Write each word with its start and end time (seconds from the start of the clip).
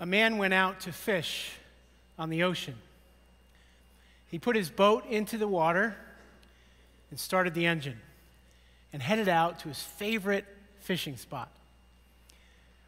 a 0.00 0.06
man 0.06 0.38
went 0.38 0.54
out 0.54 0.80
to 0.80 0.92
fish 0.92 1.52
on 2.18 2.30
the 2.30 2.42
ocean. 2.42 2.74
He 4.28 4.38
put 4.38 4.56
his 4.56 4.70
boat 4.70 5.04
into 5.06 5.36
the 5.36 5.46
water 5.46 5.94
and 7.10 7.20
started 7.20 7.52
the 7.52 7.66
engine 7.66 8.00
and 8.92 9.02
headed 9.02 9.28
out 9.28 9.60
to 9.60 9.68
his 9.68 9.80
favorite 9.80 10.46
fishing 10.80 11.18
spot. 11.18 11.52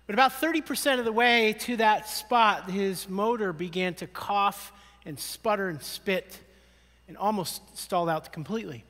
But 0.06 0.14
about 0.14 0.32
30% 0.32 0.98
of 0.98 1.04
the 1.04 1.12
way 1.12 1.52
to 1.60 1.76
that 1.76 2.08
spot, 2.08 2.70
his 2.70 3.08
motor 3.08 3.52
began 3.52 3.94
to 3.94 4.06
cough 4.06 4.72
and 5.04 5.18
sputter 5.18 5.68
and 5.68 5.82
spit 5.82 6.40
and 7.08 7.16
almost 7.18 7.78
stalled 7.78 8.08
out 8.08 8.32
completely. 8.32 8.84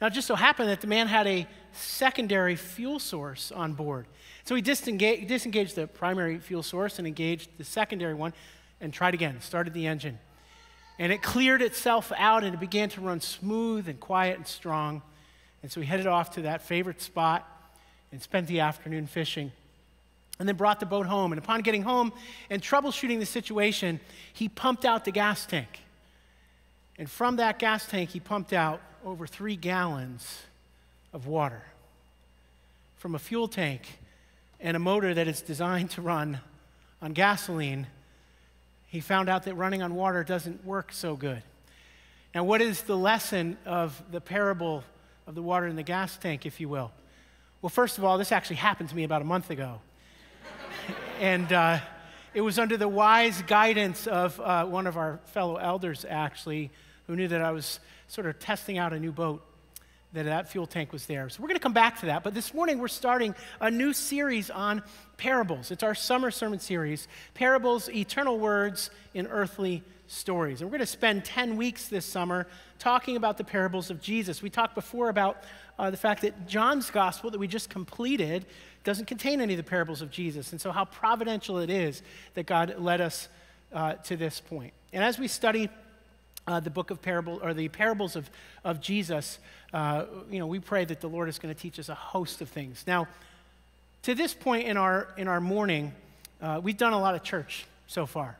Now, 0.00 0.08
it 0.08 0.12
just 0.12 0.26
so 0.26 0.34
happened 0.34 0.68
that 0.68 0.82
the 0.82 0.86
man 0.88 1.06
had 1.06 1.26
a 1.26 1.46
secondary 1.72 2.56
fuel 2.56 2.98
source 2.98 3.52
on 3.52 3.72
board. 3.74 4.06
So 4.44 4.54
he 4.54 4.62
disengaged, 4.62 5.28
disengaged 5.28 5.76
the 5.76 5.86
primary 5.86 6.38
fuel 6.38 6.62
source 6.62 6.98
and 6.98 7.06
engaged 7.06 7.50
the 7.58 7.64
secondary 7.64 8.14
one 8.14 8.32
and 8.80 8.92
tried 8.92 9.14
again, 9.14 9.40
started 9.40 9.72
the 9.72 9.86
engine. 9.86 10.18
And 10.98 11.12
it 11.12 11.22
cleared 11.22 11.62
itself 11.62 12.12
out 12.16 12.44
and 12.44 12.54
it 12.54 12.58
began 12.58 12.88
to 12.90 13.00
run 13.00 13.20
smooth 13.20 13.88
and 13.88 13.98
quiet 13.98 14.36
and 14.36 14.46
strong. 14.46 15.02
And 15.62 15.70
so 15.70 15.80
he 15.80 15.86
headed 15.86 16.06
off 16.06 16.32
to 16.32 16.42
that 16.42 16.62
favorite 16.62 17.00
spot 17.00 17.48
and 18.10 18.20
spent 18.20 18.46
the 18.46 18.60
afternoon 18.60 19.06
fishing. 19.06 19.52
And 20.38 20.48
then 20.48 20.56
brought 20.56 20.80
the 20.80 20.86
boat 20.86 21.06
home. 21.06 21.32
And 21.32 21.38
upon 21.38 21.60
getting 21.60 21.82
home 21.82 22.12
and 22.50 22.60
troubleshooting 22.60 23.20
the 23.20 23.26
situation, 23.26 24.00
he 24.32 24.48
pumped 24.48 24.84
out 24.84 25.04
the 25.04 25.12
gas 25.12 25.46
tank. 25.46 25.80
And 26.98 27.08
from 27.08 27.36
that 27.36 27.58
gas 27.58 27.86
tank, 27.86 28.10
he 28.10 28.20
pumped 28.20 28.52
out 28.52 28.80
over 29.04 29.26
three 29.26 29.56
gallons 29.56 30.42
of 31.12 31.26
water 31.26 31.62
from 32.96 33.14
a 33.14 33.18
fuel 33.18 33.48
tank 33.48 33.98
and 34.60 34.76
a 34.76 34.80
motor 34.80 35.12
that 35.12 35.26
is 35.26 35.42
designed 35.42 35.90
to 35.90 36.00
run 36.00 36.40
on 37.02 37.12
gasoline. 37.12 37.86
He 38.86 39.00
found 39.00 39.28
out 39.28 39.42
that 39.44 39.54
running 39.54 39.82
on 39.82 39.94
water 39.94 40.22
doesn't 40.22 40.64
work 40.64 40.92
so 40.92 41.16
good. 41.16 41.42
Now, 42.34 42.44
what 42.44 42.62
is 42.62 42.82
the 42.82 42.96
lesson 42.96 43.58
of 43.66 44.02
the 44.10 44.20
parable 44.20 44.84
of 45.26 45.34
the 45.34 45.42
water 45.42 45.66
in 45.66 45.76
the 45.76 45.82
gas 45.82 46.16
tank, 46.16 46.46
if 46.46 46.60
you 46.60 46.68
will? 46.68 46.92
Well, 47.60 47.70
first 47.70 47.98
of 47.98 48.04
all, 48.04 48.18
this 48.18 48.32
actually 48.32 48.56
happened 48.56 48.88
to 48.88 48.96
me 48.96 49.04
about 49.04 49.20
a 49.20 49.24
month 49.24 49.50
ago. 49.50 49.80
and 51.20 51.52
uh, 51.52 51.80
it 52.34 52.40
was 52.40 52.58
under 52.58 52.76
the 52.76 52.88
wise 52.88 53.42
guidance 53.42 54.06
of 54.06 54.40
uh, 54.40 54.64
one 54.64 54.86
of 54.86 54.96
our 54.96 55.20
fellow 55.26 55.56
elders, 55.56 56.06
actually, 56.08 56.70
who 57.06 57.16
knew 57.16 57.28
that 57.28 57.42
I 57.42 57.50
was 57.50 57.80
sort 58.08 58.26
of 58.26 58.38
testing 58.38 58.78
out 58.78 58.92
a 58.92 58.98
new 58.98 59.12
boat, 59.12 59.44
that 60.12 60.24
that 60.24 60.48
fuel 60.48 60.66
tank 60.66 60.92
was 60.92 61.06
there. 61.06 61.28
So 61.28 61.42
we're 61.42 61.48
going 61.48 61.58
to 61.58 61.62
come 61.62 61.72
back 61.72 62.00
to 62.00 62.06
that. 62.06 62.22
But 62.22 62.34
this 62.34 62.52
morning 62.52 62.78
we're 62.78 62.88
starting 62.88 63.34
a 63.60 63.70
new 63.70 63.92
series 63.92 64.50
on 64.50 64.82
parables. 65.16 65.70
It's 65.70 65.82
our 65.82 65.94
summer 65.94 66.30
sermon 66.30 66.58
series 66.58 67.08
Parables, 67.34 67.88
Eternal 67.88 68.38
Words 68.38 68.90
in 69.14 69.26
Earthly 69.26 69.82
Stories. 70.06 70.60
And 70.60 70.68
we're 70.68 70.76
going 70.76 70.86
to 70.86 70.92
spend 70.92 71.24
10 71.24 71.56
weeks 71.56 71.88
this 71.88 72.04
summer 72.04 72.46
talking 72.78 73.16
about 73.16 73.38
the 73.38 73.44
parables 73.44 73.90
of 73.90 74.02
Jesus. 74.02 74.42
We 74.42 74.50
talked 74.50 74.74
before 74.74 75.08
about 75.08 75.44
uh, 75.78 75.90
the 75.90 75.96
fact 75.96 76.22
that 76.22 76.46
John's 76.46 76.90
gospel 76.90 77.30
that 77.30 77.38
we 77.38 77.48
just 77.48 77.70
completed 77.70 78.44
doesn't 78.84 79.06
contain 79.06 79.40
any 79.40 79.54
of 79.54 79.56
the 79.56 79.62
parables 79.62 80.02
of 80.02 80.10
Jesus. 80.10 80.52
And 80.52 80.60
so, 80.60 80.72
how 80.72 80.84
providential 80.84 81.58
it 81.58 81.70
is 81.70 82.02
that 82.34 82.44
God 82.44 82.74
led 82.78 83.00
us 83.00 83.28
uh, 83.72 83.94
to 83.94 84.16
this 84.16 84.40
point. 84.40 84.74
And 84.92 85.02
as 85.02 85.18
we 85.18 85.28
study 85.28 85.70
uh, 86.46 86.60
the 86.60 86.70
book 86.70 86.90
of 86.90 87.00
parable 87.00 87.40
or 87.42 87.54
the 87.54 87.68
parables 87.68 88.16
of, 88.16 88.28
of 88.64 88.80
Jesus, 88.80 89.38
uh, 89.72 90.04
you 90.30 90.38
know, 90.38 90.46
we 90.46 90.58
pray 90.58 90.84
that 90.84 91.00
the 91.00 91.08
Lord 91.08 91.28
is 91.28 91.38
going 91.38 91.54
to 91.54 91.60
teach 91.60 91.78
us 91.78 91.88
a 91.88 91.94
host 91.94 92.40
of 92.40 92.48
things. 92.48 92.84
Now, 92.86 93.08
to 94.02 94.14
this 94.14 94.34
point 94.34 94.66
in 94.66 94.76
our 94.76 95.08
in 95.16 95.28
our 95.28 95.40
morning, 95.40 95.92
uh, 96.40 96.60
we've 96.62 96.76
done 96.76 96.92
a 96.92 97.00
lot 97.00 97.14
of 97.14 97.22
church 97.22 97.66
so 97.86 98.04
far, 98.06 98.36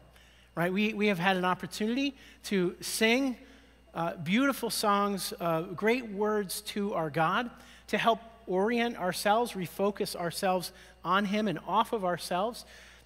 right? 0.57 0.73
We 0.73 0.93
we 0.93 1.07
have 1.07 1.21
had 1.21 1.37
an 1.37 1.45
opportunity 1.45 2.15
to 2.45 2.75
sing 2.81 3.37
uh, 3.95 4.17
beautiful 4.17 4.71
songs, 4.71 5.33
uh, 5.41 5.63
great 5.63 6.09
words 6.09 6.63
to 6.63 6.95
our 6.95 7.11
God, 7.11 7.51
to 7.89 7.99
help 7.99 8.19
orient 8.47 8.97
ourselves, 8.97 9.53
refocus 9.53 10.17
ourselves 10.17 10.73
on 11.05 11.27
Him 11.27 11.47
and 11.47 11.61
off 11.67 11.93
of 11.93 12.05
ourselves. 12.05 12.65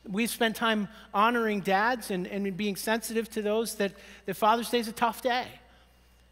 We've 0.08 0.30
spent 0.30 0.56
time 0.56 0.88
honoring 1.12 1.60
dads 1.60 2.10
and, 2.10 2.26
and 2.26 2.56
being 2.56 2.76
sensitive 2.76 3.28
to 3.30 3.42
those 3.42 3.76
that, 3.76 3.92
that 4.26 4.34
Father's 4.34 4.70
Day 4.70 4.78
is 4.78 4.88
a 4.88 4.92
tough 4.92 5.22
day. 5.22 5.46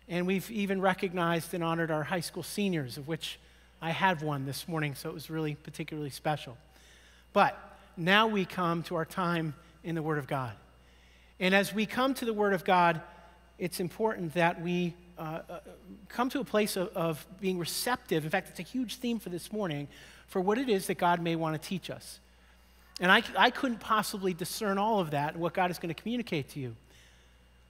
And 0.09 0.27
we've 0.27 0.51
even 0.51 0.81
recognized 0.81 1.55
and 1.55 1.65
honored 1.65 1.91
our 1.91 2.05
high 2.05 2.21
school 2.21 2.43
seniors, 2.43 2.99
of 2.99 3.09
which 3.09 3.39
I 3.81 3.91
had 3.91 4.23
one 4.23 4.47
this 4.47 4.69
morning, 4.69 4.95
so 4.95 5.09
it 5.09 5.15
was 5.15 5.31
really 5.31 5.55
particularly 5.55 6.11
special. 6.11 6.57
But 7.33 7.59
now 7.97 8.27
we 8.27 8.45
come 8.45 8.83
to 8.85 8.97
our 8.97 9.05
time 9.05 9.55
in 9.83 9.95
the 9.95 10.03
Word 10.03 10.19
of 10.19 10.27
God. 10.27 10.53
And 11.41 11.55
as 11.55 11.75
we 11.75 11.87
come 11.87 12.15
to 12.15 12.25
the 12.25 12.33
Word 12.33 12.55
of 12.55 12.65
God, 12.65 13.01
it's 13.59 13.81
important 13.81 14.35
that 14.35 14.61
we 14.61 14.95
uh, 15.19 15.41
uh 15.49 15.59
come 16.09 16.29
to 16.31 16.41
a 16.41 16.45
place 16.45 16.77
of, 16.77 16.89
of 16.89 17.27
being 17.41 17.59
receptive. 17.59 18.25
In 18.25 18.31
fact, 18.31 18.49
it's 18.51 18.61
a 18.61 18.63
huge 18.63 18.97
theme 18.97 19.19
for 19.19 19.31
this 19.31 19.53
morning 19.53 19.89
for 20.29 20.41
what 20.41 20.59
it 20.59 20.69
is 20.69 20.87
that 20.87 20.99
God 20.99 21.21
may 21.21 21.37
want 21.37 21.61
to 21.61 21.69
teach 21.69 21.91
us. 21.91 22.21
And 23.01 23.11
I, 23.11 23.23
I 23.37 23.51
couldn't 23.51 23.81
possibly 23.81 24.35
discern 24.35 24.79
all 24.79 25.01
of 25.01 25.11
that 25.11 25.33
and 25.33 25.43
what 25.43 25.53
God 25.53 25.71
is 25.71 25.79
going 25.79 25.93
to 25.93 26.01
communicate 26.01 26.51
to 26.51 26.61
you. 26.61 26.77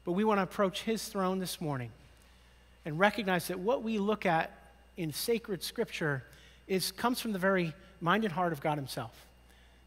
But 0.05 0.12
we 0.12 0.25
want 0.25 0.39
to 0.39 0.43
approach 0.43 0.83
His 0.83 1.07
throne 1.09 1.39
this 1.39 1.61
morning 1.61 1.91
and 2.85 2.99
recognize 2.99 3.49
that 3.49 3.59
what 3.59 3.83
we 3.83 3.99
look 3.99 4.27
at 4.27 4.51
in 4.97 5.12
sacred 5.12 5.62
scripture 5.62 6.23
is, 6.67 6.93
comes 6.93 7.21
from 7.21 7.33
the 7.33 7.39
very 7.39 7.73
mind 8.01 8.25
and 8.25 8.33
heart 8.33 8.53
of 8.53 8.61
God 8.61 8.77
Himself. 8.77 9.12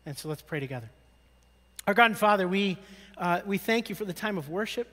And 0.06 0.18
so 0.18 0.28
let's 0.28 0.42
pray 0.42 0.60
together. 0.60 0.90
Our 1.86 1.94
God 1.94 2.06
and 2.06 2.18
Father, 2.18 2.48
we, 2.48 2.78
uh, 3.18 3.42
we 3.46 3.58
thank 3.58 3.90
you 3.90 3.96
for 3.96 4.06
the 4.06 4.14
time 4.14 4.38
of 4.38 4.50
worship 4.50 4.88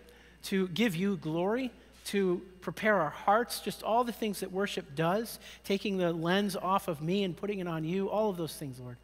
to 0.45 0.69
give 0.69 0.95
you 0.95 1.17
glory, 1.17 1.71
to 2.07 2.43
prepare 2.61 3.01
our 3.01 3.11
hearts, 3.11 3.61
just 3.61 3.83
all 3.83 4.05
the 4.05 4.13
things 4.13 4.41
that 4.41 4.53
worship 4.53 4.95
does, 4.95 5.39
taking 5.65 5.97
the 5.97 6.13
lens 6.13 6.55
off 6.55 6.87
of 6.87 7.01
me 7.01 7.25
and 7.25 7.35
putting 7.37 7.61
it 7.61 7.67
on 7.67 7.83
you, 7.83 8.11
all 8.11 8.29
of 8.29 8.37
those 8.37 8.55
things, 8.55 8.79
Lord. 8.79 8.99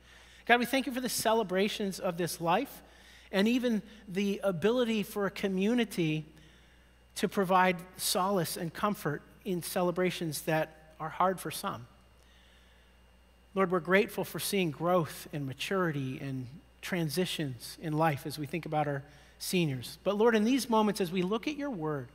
God, 0.51 0.59
we 0.59 0.67
thank 0.67 0.87
you 0.89 0.93
for 0.93 1.01
the 1.01 1.09
celebrations 1.09 2.01
of 2.01 2.17
this 2.17 2.41
life 2.41 2.83
and 3.31 3.47
even 3.47 3.83
the 4.09 4.41
ability 4.43 5.05
for 5.05 5.27
a 5.27 5.31
community 5.31 6.27
to 7.15 7.29
provide 7.29 7.77
solace 7.97 8.57
and 8.57 8.75
comfort 8.75 9.23
in 9.45 9.63
celebrations 9.63 10.43
that 10.43 10.95
are 10.99 11.09
hard 11.09 11.39
for 11.39 11.53
some. 11.53 11.87
Lord, 13.55 13.71
we're 13.71 13.79
grateful 13.79 14.25
for 14.25 14.41
seeing 14.41 14.73
growth 14.73 15.29
and 15.33 15.47
maturity 15.47 16.19
and 16.21 16.49
transitions 16.83 17.79
in 17.81 17.93
life 17.93 18.27
as 18.27 18.37
we 18.37 18.47
think 18.47 18.67
about 18.67 18.89
our 18.89 19.05
seniors. 19.39 19.99
But 20.03 20.19
Lord, 20.19 20.35
in 20.35 20.43
these 20.43 20.69
moments, 20.69 21.01
as 21.01 21.13
we 21.13 21.23
look 21.23 21.47
at 21.47 21.55
your 21.55 21.71
word, 21.71 22.09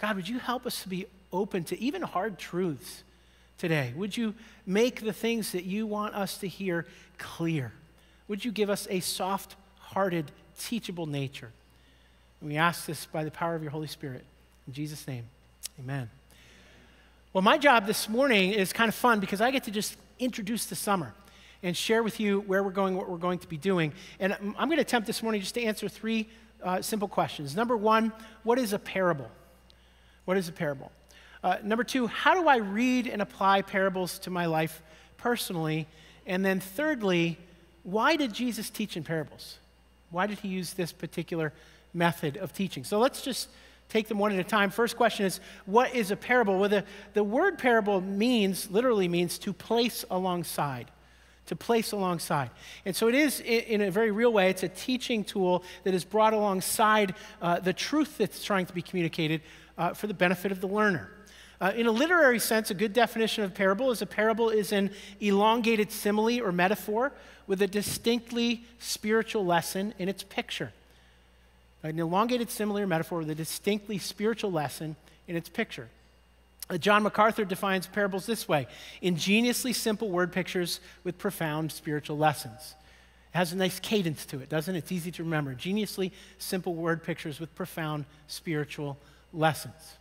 God, 0.00 0.16
would 0.16 0.26
you 0.26 0.38
help 0.38 0.64
us 0.64 0.82
to 0.84 0.88
be 0.88 1.04
open 1.30 1.64
to 1.64 1.78
even 1.78 2.00
hard 2.00 2.38
truths 2.38 3.04
today? 3.62 3.92
Would 3.94 4.16
you 4.16 4.34
make 4.66 5.02
the 5.02 5.12
things 5.12 5.52
that 5.52 5.62
you 5.62 5.86
want 5.86 6.16
us 6.16 6.36
to 6.38 6.48
hear 6.48 6.84
clear? 7.16 7.70
Would 8.26 8.44
you 8.44 8.50
give 8.50 8.68
us 8.68 8.88
a 8.90 8.98
soft 8.98 9.54
hearted, 9.78 10.32
teachable 10.58 11.06
nature? 11.06 11.52
And 12.40 12.50
we 12.50 12.56
ask 12.56 12.86
this 12.86 13.06
by 13.06 13.22
the 13.22 13.30
power 13.30 13.54
of 13.54 13.62
your 13.62 13.70
Holy 13.70 13.86
Spirit. 13.86 14.24
In 14.66 14.72
Jesus' 14.72 15.06
name, 15.06 15.26
amen. 15.78 16.10
Well, 17.32 17.42
my 17.42 17.56
job 17.56 17.86
this 17.86 18.08
morning 18.08 18.50
is 18.50 18.72
kind 18.72 18.88
of 18.88 18.96
fun 18.96 19.20
because 19.20 19.40
I 19.40 19.52
get 19.52 19.62
to 19.64 19.70
just 19.70 19.96
introduce 20.18 20.66
the 20.66 20.74
summer 20.74 21.14
and 21.62 21.76
share 21.76 22.02
with 22.02 22.18
you 22.18 22.40
where 22.40 22.64
we're 22.64 22.70
going, 22.70 22.96
what 22.96 23.08
we're 23.08 23.16
going 23.16 23.38
to 23.38 23.48
be 23.48 23.58
doing. 23.58 23.92
And 24.18 24.32
I'm 24.32 24.68
going 24.68 24.78
to 24.78 24.82
attempt 24.82 25.06
this 25.06 25.22
morning 25.22 25.40
just 25.40 25.54
to 25.54 25.62
answer 25.62 25.88
three 25.88 26.28
uh, 26.64 26.82
simple 26.82 27.06
questions. 27.06 27.54
Number 27.54 27.76
one, 27.76 28.12
what 28.42 28.58
is 28.58 28.72
a 28.72 28.78
parable? 28.80 29.30
What 30.24 30.36
is 30.36 30.48
a 30.48 30.52
parable? 30.52 30.90
Uh, 31.42 31.56
number 31.62 31.84
two, 31.84 32.06
how 32.06 32.40
do 32.40 32.48
I 32.48 32.56
read 32.56 33.06
and 33.06 33.20
apply 33.20 33.62
parables 33.62 34.18
to 34.20 34.30
my 34.30 34.46
life 34.46 34.82
personally? 35.16 35.88
And 36.26 36.44
then 36.44 36.60
thirdly, 36.60 37.38
why 37.82 38.16
did 38.16 38.32
Jesus 38.32 38.70
teach 38.70 38.96
in 38.96 39.02
parables? 39.02 39.58
Why 40.10 40.26
did 40.26 40.38
he 40.38 40.48
use 40.48 40.74
this 40.74 40.92
particular 40.92 41.52
method 41.92 42.36
of 42.36 42.52
teaching? 42.52 42.84
So 42.84 42.98
let's 42.98 43.22
just 43.22 43.48
take 43.88 44.08
them 44.08 44.18
one 44.18 44.32
at 44.32 44.38
a 44.38 44.44
time. 44.44 44.70
First 44.70 44.96
question 44.96 45.26
is, 45.26 45.40
what 45.66 45.94
is 45.94 46.10
a 46.10 46.16
parable? 46.16 46.58
Well, 46.58 46.68
the, 46.68 46.84
the 47.14 47.24
word 47.24 47.58
parable 47.58 48.00
means, 48.00 48.70
literally 48.70 49.08
means 49.08 49.38
to 49.38 49.52
place 49.52 50.04
alongside. 50.10 50.90
To 51.46 51.56
place 51.56 51.92
alongside. 51.92 52.50
And 52.86 52.94
so 52.94 53.08
it 53.08 53.14
is, 53.14 53.40
in 53.40 53.80
a 53.80 53.90
very 53.90 54.12
real 54.12 54.32
way, 54.32 54.48
it's 54.48 54.62
a 54.62 54.68
teaching 54.68 55.24
tool 55.24 55.64
that 55.82 55.92
is 55.92 56.04
brought 56.04 56.34
alongside 56.34 57.14
uh, 57.42 57.58
the 57.58 57.72
truth 57.72 58.16
that's 58.16 58.44
trying 58.44 58.66
to 58.66 58.72
be 58.72 58.80
communicated 58.80 59.42
uh, 59.76 59.92
for 59.92 60.06
the 60.06 60.14
benefit 60.14 60.52
of 60.52 60.60
the 60.60 60.68
learner. 60.68 61.10
Uh, 61.62 61.72
in 61.76 61.86
a 61.86 61.92
literary 61.92 62.40
sense, 62.40 62.72
a 62.72 62.74
good 62.74 62.92
definition 62.92 63.44
of 63.44 63.54
parable 63.54 63.92
is 63.92 64.02
a 64.02 64.06
parable 64.06 64.50
is 64.50 64.72
an 64.72 64.90
elongated 65.20 65.92
simile 65.92 66.40
or 66.40 66.50
metaphor 66.50 67.12
with 67.46 67.62
a 67.62 67.68
distinctly 67.68 68.64
spiritual 68.80 69.46
lesson 69.46 69.94
in 69.96 70.08
its 70.08 70.24
picture. 70.24 70.72
An 71.84 72.00
elongated 72.00 72.50
simile 72.50 72.80
or 72.80 72.86
metaphor 72.88 73.20
with 73.20 73.30
a 73.30 73.34
distinctly 73.36 73.98
spiritual 73.98 74.50
lesson 74.50 74.96
in 75.28 75.36
its 75.36 75.48
picture. 75.48 75.88
Uh, 76.68 76.78
John 76.78 77.04
MacArthur 77.04 77.44
defines 77.44 77.86
parables 77.86 78.26
this 78.26 78.48
way 78.48 78.66
ingeniously 79.00 79.72
simple 79.72 80.10
word 80.10 80.32
pictures 80.32 80.80
with 81.04 81.16
profound 81.16 81.70
spiritual 81.70 82.18
lessons. 82.18 82.74
It 83.32 83.38
has 83.38 83.52
a 83.52 83.56
nice 83.56 83.78
cadence 83.78 84.26
to 84.26 84.40
it, 84.40 84.48
doesn't 84.48 84.74
it? 84.74 84.78
It's 84.78 84.90
easy 84.90 85.12
to 85.12 85.22
remember. 85.22 85.54
Geniusly 85.54 86.10
simple 86.38 86.74
word 86.74 87.04
pictures 87.04 87.38
with 87.38 87.54
profound 87.54 88.04
spiritual 88.26 88.98
lessons. 89.32 89.94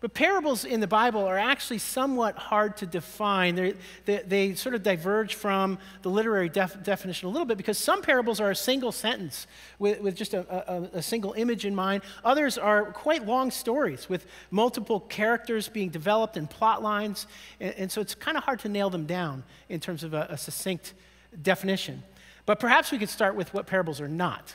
But 0.00 0.12
parables 0.12 0.66
in 0.66 0.80
the 0.80 0.86
Bible 0.86 1.24
are 1.24 1.38
actually 1.38 1.78
somewhat 1.78 2.36
hard 2.36 2.76
to 2.78 2.86
define. 2.86 3.54
They, 3.54 3.74
they, 4.04 4.54
sort 4.54 4.74
of 4.74 4.82
diverge 4.82 5.34
from 5.34 5.78
the 6.02 6.10
literary 6.10 6.50
def, 6.50 6.82
definition 6.82 7.28
a 7.28 7.30
little 7.30 7.46
bit 7.46 7.56
because 7.56 7.78
some 7.78 8.02
parables 8.02 8.38
are 8.38 8.50
a 8.50 8.56
single 8.56 8.92
sentence 8.92 9.46
with, 9.78 10.00
with 10.00 10.14
just 10.14 10.34
a, 10.34 10.70
a, 10.70 10.98
a, 10.98 11.02
single 11.02 11.32
image 11.32 11.64
in 11.64 11.74
mind. 11.74 12.02
Others 12.22 12.58
are 12.58 12.92
quite 12.92 13.24
long 13.24 13.50
stories 13.50 14.06
with 14.06 14.26
multiple 14.50 15.00
characters 15.00 15.68
being 15.68 15.88
developed 15.88 16.36
and 16.36 16.50
plot 16.50 16.82
lines. 16.82 17.26
And, 17.58 17.74
and 17.74 17.90
so 17.90 18.02
it's 18.02 18.14
kind 18.14 18.36
of 18.36 18.44
hard 18.44 18.60
to 18.60 18.68
nail 18.68 18.90
them 18.90 19.06
down 19.06 19.42
in 19.70 19.80
terms 19.80 20.04
of 20.04 20.12
a, 20.12 20.26
a 20.28 20.36
succinct 20.36 20.92
definition. 21.40 22.02
But 22.44 22.60
perhaps 22.60 22.92
we 22.92 22.98
could 22.98 23.08
start 23.08 23.36
with 23.36 23.54
what 23.54 23.66
parables 23.66 24.02
are 24.02 24.08
not. 24.08 24.54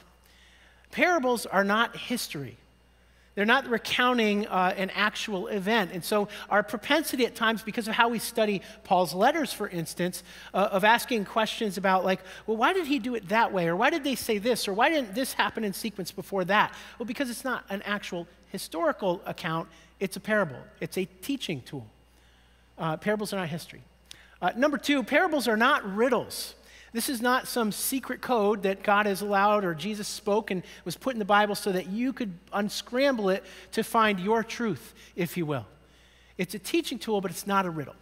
Parables 0.91 1.45
are 1.45 1.63
not 1.63 1.95
history. 1.97 2.57
They're 3.39 3.45
not 3.45 3.69
recounting 3.69 4.47
uh, 4.47 4.74
an 4.75 4.89
actual 4.89 5.47
event. 5.47 5.91
And 5.94 6.03
so, 6.03 6.27
our 6.50 6.62
propensity 6.62 7.25
at 7.25 7.36
times, 7.36 7.63
because 7.63 7.88
of 7.88 7.94
how 7.94 8.09
we 8.09 8.19
study 8.19 8.62
Paul's 8.83 9.13
letters, 9.13 9.53
for 9.53 9.69
instance, 9.69 10.24
uh, 10.53 10.68
of 10.74 10.83
asking 10.83 11.24
questions 11.24 11.77
about, 11.77 12.03
like, 12.03 12.19
well, 12.47 12.57
why 12.57 12.74
did 12.74 12.86
he 12.86 13.00
do 13.00 13.15
it 13.15 13.30
that 13.30 13.53
way? 13.53 13.69
Or 13.69 13.77
why 13.77 13.91
did 13.91 14.03
they 14.03 14.15
say 14.15 14.39
this? 14.39 14.68
Or 14.68 14.74
why 14.74 14.89
didn't 14.89 15.15
this 15.15 15.31
happen 15.31 15.63
in 15.63 15.71
sequence 15.71 16.12
before 16.12 16.44
that? 16.44 16.74
Well, 16.97 17.06
because 17.06 17.30
it's 17.30 17.45
not 17.45 17.63
an 17.69 17.81
actual 17.83 18.27
historical 18.50 19.21
account, 19.25 19.69
it's 20.01 20.18
a 20.18 20.19
parable, 20.19 20.59
it's 20.81 20.97
a 20.97 21.06
teaching 21.06 21.62
tool. 21.62 21.88
Uh, 22.77 22.97
parables 22.97 23.31
are 23.31 23.38
not 23.38 23.47
history. 23.47 23.83
Uh, 24.41 24.51
number 24.57 24.77
two, 24.77 25.01
parables 25.01 25.47
are 25.47 25.56
not 25.56 25.89
riddles. 25.95 26.56
This 26.91 27.09
is 27.09 27.21
not 27.21 27.47
some 27.47 27.71
secret 27.71 28.21
code 28.21 28.63
that 28.63 28.83
God 28.83 29.06
has 29.06 29.21
allowed 29.21 29.63
or 29.63 29.75
Jesus 29.75 30.07
spoke 30.07 30.50
and 30.50 30.63
was 30.86 30.97
put 30.97 31.13
in 31.13 31.19
the 31.19 31.25
Bible 31.25 31.56
so 31.56 31.71
that 31.71 31.88
you 31.88 32.13
could 32.13 32.33
unscramble 32.51 33.30
it 33.30 33.44
to 33.74 33.83
find 33.83 34.19
your 34.19 34.44
truth, 34.44 34.94
if 35.15 35.38
you 35.38 35.45
will. 35.45 35.65
It's 36.38 36.56
a 36.56 36.59
teaching 36.59 36.97
tool, 36.97 37.21
but 37.21 37.31
it's 37.31 37.45
not 37.45 37.65
a 37.65 37.69
riddle. 37.69 37.95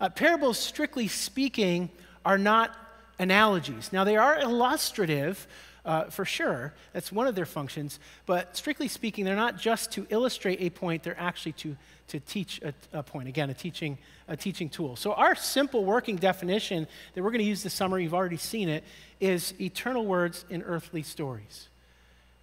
Uh, 0.00 0.08
parables, 0.08 0.58
strictly 0.58 1.08
speaking, 1.08 1.90
are 2.24 2.38
not 2.38 2.74
analogies. 3.18 3.92
Now, 3.92 4.04
they 4.04 4.16
are 4.16 4.38
illustrative, 4.38 5.46
uh, 5.84 6.04
for 6.04 6.24
sure. 6.24 6.72
That's 6.92 7.12
one 7.12 7.26
of 7.26 7.34
their 7.34 7.46
functions. 7.46 7.98
But 8.26 8.56
strictly 8.56 8.88
speaking, 8.88 9.24
they're 9.24 9.36
not 9.36 9.58
just 9.58 9.92
to 9.92 10.06
illustrate 10.10 10.60
a 10.60 10.70
point, 10.70 11.02
they're 11.02 11.18
actually 11.18 11.52
to, 11.52 11.76
to 12.08 12.20
teach 12.20 12.60
a, 12.62 12.72
a 12.92 13.02
point. 13.02 13.28
Again, 13.28 13.50
a 13.50 13.54
teaching, 13.54 13.98
a 14.28 14.36
teaching 14.36 14.68
tool. 14.68 14.96
So, 14.96 15.12
our 15.12 15.34
simple 15.34 15.84
working 15.84 16.16
definition 16.16 16.86
that 17.14 17.22
we're 17.22 17.30
going 17.30 17.40
to 17.42 17.48
use 17.48 17.62
this 17.62 17.74
summer, 17.74 17.98
you've 17.98 18.14
already 18.14 18.36
seen 18.36 18.68
it, 18.68 18.84
is 19.20 19.54
eternal 19.60 20.06
words 20.06 20.44
in 20.50 20.62
earthly 20.62 21.02
stories. 21.02 21.68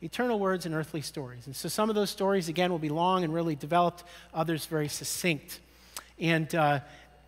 Eternal 0.01 0.39
words 0.39 0.65
in 0.65 0.73
earthly 0.73 1.01
stories. 1.01 1.45
And 1.45 1.55
so, 1.55 1.69
some 1.69 1.89
of 1.89 1.95
those 1.95 2.09
stories, 2.09 2.49
again, 2.49 2.71
will 2.71 2.79
be 2.79 2.89
long 2.89 3.23
and 3.23 3.33
really 3.33 3.55
developed, 3.55 4.03
others 4.33 4.65
very 4.65 4.87
succinct. 4.89 5.59
And 6.19 6.53
uh, 6.53 6.79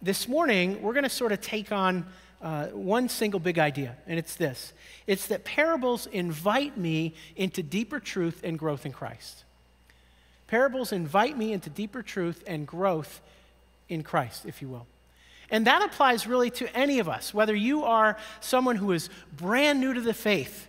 this 0.01 0.27
morning, 0.27 0.81
we're 0.81 0.93
going 0.93 1.03
to 1.03 1.09
sort 1.09 1.31
of 1.31 1.41
take 1.41 1.71
on 1.71 2.05
uh, 2.41 2.67
one 2.67 3.09
single 3.09 3.39
big 3.39 3.57
idea, 3.57 3.95
and 4.07 4.19
it's 4.19 4.35
this 4.35 4.73
it's 5.07 5.27
that 5.27 5.43
parables 5.45 6.05
invite 6.07 6.77
me 6.77 7.15
into 7.35 7.63
deeper 7.63 7.99
truth 7.99 8.41
and 8.43 8.59
growth 8.59 8.85
in 8.85 8.91
Christ. 8.91 9.45
Parables 10.55 10.93
invite 10.93 11.37
me 11.37 11.51
into 11.51 11.69
deeper 11.69 12.01
truth 12.01 12.41
and 12.47 12.65
growth 12.65 13.19
in 13.89 14.03
Christ, 14.03 14.45
if 14.45 14.61
you 14.61 14.69
will. 14.69 14.87
And 15.49 15.67
that 15.67 15.81
applies 15.81 16.25
really 16.25 16.49
to 16.51 16.73
any 16.73 16.99
of 16.99 17.09
us, 17.09 17.33
whether 17.33 17.53
you 17.53 17.83
are 17.83 18.15
someone 18.39 18.77
who 18.77 18.93
is 18.93 19.09
brand 19.35 19.81
new 19.81 19.93
to 19.93 19.99
the 19.99 20.13
faith 20.13 20.67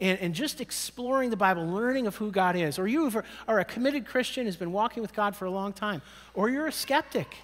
and, 0.00 0.18
and 0.18 0.34
just 0.34 0.60
exploring 0.60 1.30
the 1.30 1.36
Bible, 1.36 1.64
learning 1.64 2.08
of 2.08 2.16
who 2.16 2.32
God 2.32 2.56
is, 2.56 2.76
or 2.76 2.88
you 2.88 3.22
are 3.46 3.60
a 3.60 3.64
committed 3.64 4.04
Christian 4.04 4.46
who's 4.46 4.56
been 4.56 4.72
walking 4.72 5.00
with 5.00 5.14
God 5.14 5.36
for 5.36 5.44
a 5.44 5.50
long 5.52 5.72
time, 5.72 6.02
or 6.34 6.50
you're 6.50 6.66
a 6.66 6.72
skeptic 6.72 7.36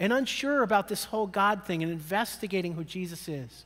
and 0.00 0.12
unsure 0.12 0.64
about 0.64 0.88
this 0.88 1.04
whole 1.04 1.28
God 1.28 1.62
thing 1.66 1.84
and 1.84 1.92
investigating 1.92 2.72
who 2.72 2.82
Jesus 2.82 3.28
is, 3.28 3.64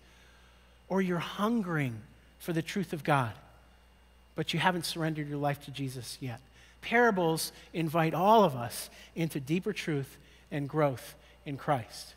or 0.90 1.00
you're 1.00 1.18
hungering 1.18 2.02
for 2.38 2.52
the 2.52 2.60
truth 2.60 2.92
of 2.92 3.02
God, 3.02 3.32
but 4.34 4.52
you 4.52 4.60
haven't 4.60 4.84
surrendered 4.84 5.26
your 5.26 5.38
life 5.38 5.64
to 5.64 5.70
Jesus 5.70 6.18
yet. 6.20 6.42
Parables 6.86 7.50
invite 7.72 8.14
all 8.14 8.44
of 8.44 8.54
us 8.54 8.90
into 9.16 9.40
deeper 9.40 9.72
truth 9.72 10.18
and 10.52 10.68
growth 10.68 11.16
in 11.44 11.56
Christ. 11.56 12.14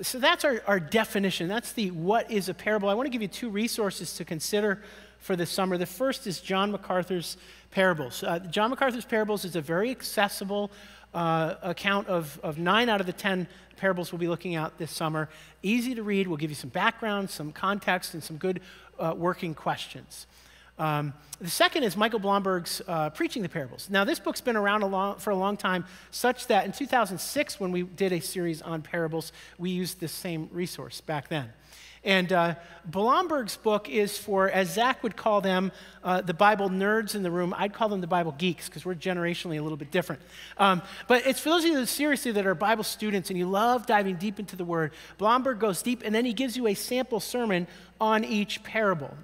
So 0.00 0.18
that's 0.18 0.44
our, 0.44 0.60
our 0.66 0.80
definition. 0.80 1.46
That's 1.46 1.72
the 1.72 1.92
what 1.92 2.28
is 2.28 2.48
a 2.48 2.54
parable. 2.54 2.88
I 2.88 2.94
want 2.94 3.06
to 3.06 3.10
give 3.10 3.22
you 3.22 3.28
two 3.28 3.50
resources 3.50 4.14
to 4.16 4.24
consider 4.24 4.82
for 5.20 5.36
this 5.36 5.48
summer. 5.48 5.78
The 5.78 5.86
first 5.86 6.26
is 6.26 6.40
John 6.40 6.72
MacArthur's 6.72 7.36
Parables. 7.70 8.24
Uh, 8.24 8.40
John 8.40 8.70
MacArthur's 8.70 9.04
Parables 9.04 9.44
is 9.44 9.54
a 9.54 9.60
very 9.60 9.92
accessible 9.92 10.72
uh, 11.14 11.54
account 11.62 12.08
of, 12.08 12.40
of 12.42 12.58
nine 12.58 12.88
out 12.88 13.00
of 13.00 13.06
the 13.06 13.12
10 13.12 13.46
parables 13.76 14.10
we'll 14.10 14.18
be 14.18 14.28
looking 14.28 14.56
at 14.56 14.76
this 14.78 14.90
summer. 14.90 15.28
Easy 15.62 15.94
to 15.94 16.02
read, 16.02 16.26
we'll 16.26 16.36
give 16.36 16.50
you 16.50 16.56
some 16.56 16.70
background, 16.70 17.30
some 17.30 17.52
context, 17.52 18.14
and 18.14 18.24
some 18.24 18.38
good 18.38 18.60
uh, 18.98 19.14
working 19.16 19.54
questions. 19.54 20.26
Um, 20.78 21.12
the 21.40 21.50
second 21.50 21.82
is 21.82 21.96
Michael 21.96 22.18
Blomberg's 22.18 22.80
uh, 22.86 23.10
Preaching 23.10 23.42
the 23.42 23.48
Parables. 23.48 23.88
Now, 23.90 24.04
this 24.04 24.18
book's 24.18 24.40
been 24.40 24.56
around 24.56 24.82
a 24.82 24.86
long, 24.86 25.16
for 25.18 25.30
a 25.30 25.36
long 25.36 25.56
time, 25.56 25.84
such 26.10 26.46
that 26.46 26.64
in 26.64 26.72
2006, 26.72 27.60
when 27.60 27.72
we 27.72 27.82
did 27.82 28.12
a 28.12 28.20
series 28.20 28.62
on 28.62 28.82
parables, 28.82 29.32
we 29.58 29.70
used 29.70 30.00
this 30.00 30.12
same 30.12 30.48
resource 30.52 31.00
back 31.00 31.28
then. 31.28 31.52
And 32.04 32.32
uh, 32.32 32.54
Blomberg's 32.84 33.56
book 33.56 33.88
is 33.88 34.18
for, 34.18 34.50
as 34.50 34.72
Zach 34.72 35.02
would 35.04 35.16
call 35.16 35.40
them, 35.40 35.70
uh, 36.02 36.20
the 36.20 36.34
Bible 36.34 36.68
nerds 36.68 37.14
in 37.14 37.22
the 37.22 37.30
room. 37.30 37.54
I'd 37.56 37.72
call 37.72 37.88
them 37.88 38.00
the 38.00 38.08
Bible 38.08 38.34
geeks 38.36 38.68
because 38.68 38.84
we're 38.84 38.96
generationally 38.96 39.58
a 39.58 39.62
little 39.62 39.76
bit 39.76 39.92
different. 39.92 40.20
Um, 40.58 40.82
but 41.06 41.24
it's 41.26 41.38
for 41.38 41.50
those 41.50 41.64
of 41.64 41.70
you 41.70 41.78
that 41.78 41.86
seriously 41.86 42.32
that 42.32 42.44
are 42.44 42.56
Bible 42.56 42.82
students 42.82 43.30
and 43.30 43.38
you 43.38 43.46
love 43.46 43.86
diving 43.86 44.16
deep 44.16 44.40
into 44.40 44.56
the 44.56 44.64
Word. 44.64 44.92
Blomberg 45.16 45.60
goes 45.60 45.80
deep, 45.80 46.02
and 46.04 46.12
then 46.12 46.24
he 46.24 46.32
gives 46.32 46.56
you 46.56 46.66
a 46.66 46.74
sample 46.74 47.20
sermon 47.20 47.68
on 48.00 48.24
each 48.24 48.64
parable. 48.64 49.16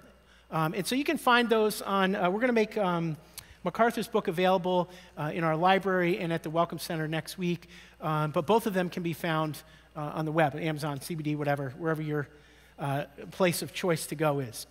Um, 0.50 0.74
and 0.74 0.86
so 0.86 0.94
you 0.94 1.04
can 1.04 1.18
find 1.18 1.48
those 1.48 1.82
on, 1.82 2.14
uh, 2.14 2.30
we're 2.30 2.40
going 2.40 2.48
to 2.48 2.54
make 2.54 2.78
um, 2.78 3.16
MacArthur's 3.64 4.08
book 4.08 4.28
available 4.28 4.88
uh, 5.16 5.30
in 5.34 5.44
our 5.44 5.56
library 5.56 6.18
and 6.18 6.32
at 6.32 6.42
the 6.42 6.50
Welcome 6.50 6.78
Center 6.78 7.06
next 7.06 7.36
week. 7.36 7.68
Um, 8.00 8.30
but 8.30 8.46
both 8.46 8.66
of 8.66 8.74
them 8.74 8.88
can 8.88 9.02
be 9.02 9.12
found 9.12 9.62
uh, 9.94 10.12
on 10.14 10.24
the 10.24 10.32
web, 10.32 10.54
Amazon, 10.56 10.98
CBD, 11.00 11.36
whatever, 11.36 11.74
wherever 11.76 12.00
you're 12.00 12.28
uh, 12.78 13.04
place 13.32 13.60
of 13.62 13.74
choice 13.74 14.06
to 14.06 14.14
go 14.14 14.38
is. 14.38 14.66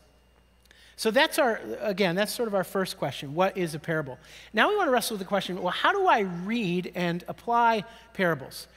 So 0.95 1.11
that's 1.11 1.37
our, 1.37 1.59
again, 1.81 2.15
that's 2.15 2.33
sort 2.33 2.47
of 2.47 2.55
our 2.55 2.63
first 2.63 2.97
question. 2.97 3.35
What 3.35 3.55
is 3.55 3.75
a 3.75 3.79
parable? 3.79 4.17
Now 4.53 4.69
we 4.69 4.75
want 4.75 4.87
to 4.87 4.91
wrestle 4.91 5.15
with 5.15 5.19
the 5.19 5.27
question 5.27 5.61
well, 5.61 5.71
how 5.71 5.91
do 5.91 6.07
I 6.07 6.21
read 6.21 6.91
and 6.95 7.23
apply 7.27 7.83
parables? 8.13 8.67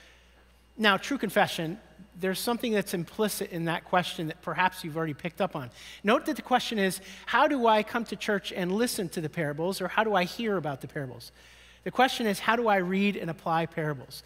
Now, 0.77 0.97
true 0.97 1.17
confession, 1.17 1.79
there's 2.19 2.38
something 2.38 2.73
that's 2.73 2.95
implicit 2.95 3.50
in 3.50 3.67
that 3.67 3.85
question 3.85 4.26
that 4.29 4.43
perhaps 4.43 4.85
you've 4.85 4.97
already 4.97 5.14
picked 5.14 5.40
up 5.40 5.55
on. 5.55 5.71
Note 6.02 6.26
that 6.26 6.37
the 6.37 6.43
question 6.43 6.79
is 6.79 7.00
how 7.26 7.47
do 7.47 7.67
I 7.67 7.83
come 7.83 8.05
to 8.07 8.17
church 8.17 8.52
and 8.52 8.73
listen 8.73 9.09
to 9.11 9.21
the 9.21 9.29
parables, 9.29 9.81
or 9.81 9.88
how 9.88 10.05
do 10.05 10.14
I 10.14 10.25
hear 10.25 10.57
about 10.57 10.81
the 10.81 10.88
parables? 10.88 11.33
The 11.83 11.90
question 11.90 12.26
is, 12.26 12.38
how 12.38 12.57
do 12.57 12.69
I 12.69 12.76
read 12.76 13.17
and 13.17 13.31
apply 13.31 13.67
parables? 13.67 14.23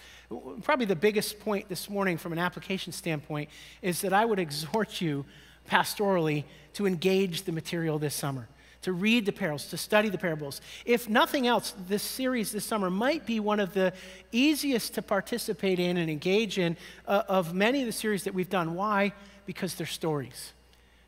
Probably 0.62 0.86
the 0.86 0.96
biggest 0.96 1.38
point 1.38 1.68
this 1.68 1.88
morning 1.88 2.16
from 2.18 2.32
an 2.32 2.38
application 2.38 2.92
standpoint 2.92 3.48
is 3.80 4.00
that 4.00 4.12
I 4.12 4.24
would 4.24 4.38
exhort 4.40 5.00
you 5.00 5.24
pastorally 5.70 6.44
to 6.74 6.86
engage 6.86 7.42
the 7.42 7.52
material 7.52 7.98
this 7.98 8.14
summer, 8.14 8.48
to 8.84 8.92
read 8.92 9.24
the 9.24 9.32
parables, 9.32 9.66
to 9.68 9.78
study 9.78 10.10
the 10.10 10.18
parables. 10.18 10.60
If 10.84 11.08
nothing 11.08 11.46
else, 11.46 11.74
this 11.88 12.02
series 12.02 12.52
this 12.52 12.66
summer 12.66 12.90
might 12.90 13.24
be 13.24 13.40
one 13.40 13.58
of 13.58 13.72
the 13.72 13.94
easiest 14.30 14.92
to 14.94 15.02
participate 15.02 15.78
in 15.78 15.96
and 15.96 16.10
engage 16.10 16.58
in 16.58 16.76
uh, 17.08 17.22
of 17.26 17.54
many 17.54 17.80
of 17.80 17.86
the 17.86 17.92
series 17.92 18.24
that 18.24 18.34
we've 18.34 18.50
done. 18.50 18.74
Why? 18.74 19.14
Because 19.46 19.74
they're 19.74 19.86
stories. 19.86 20.52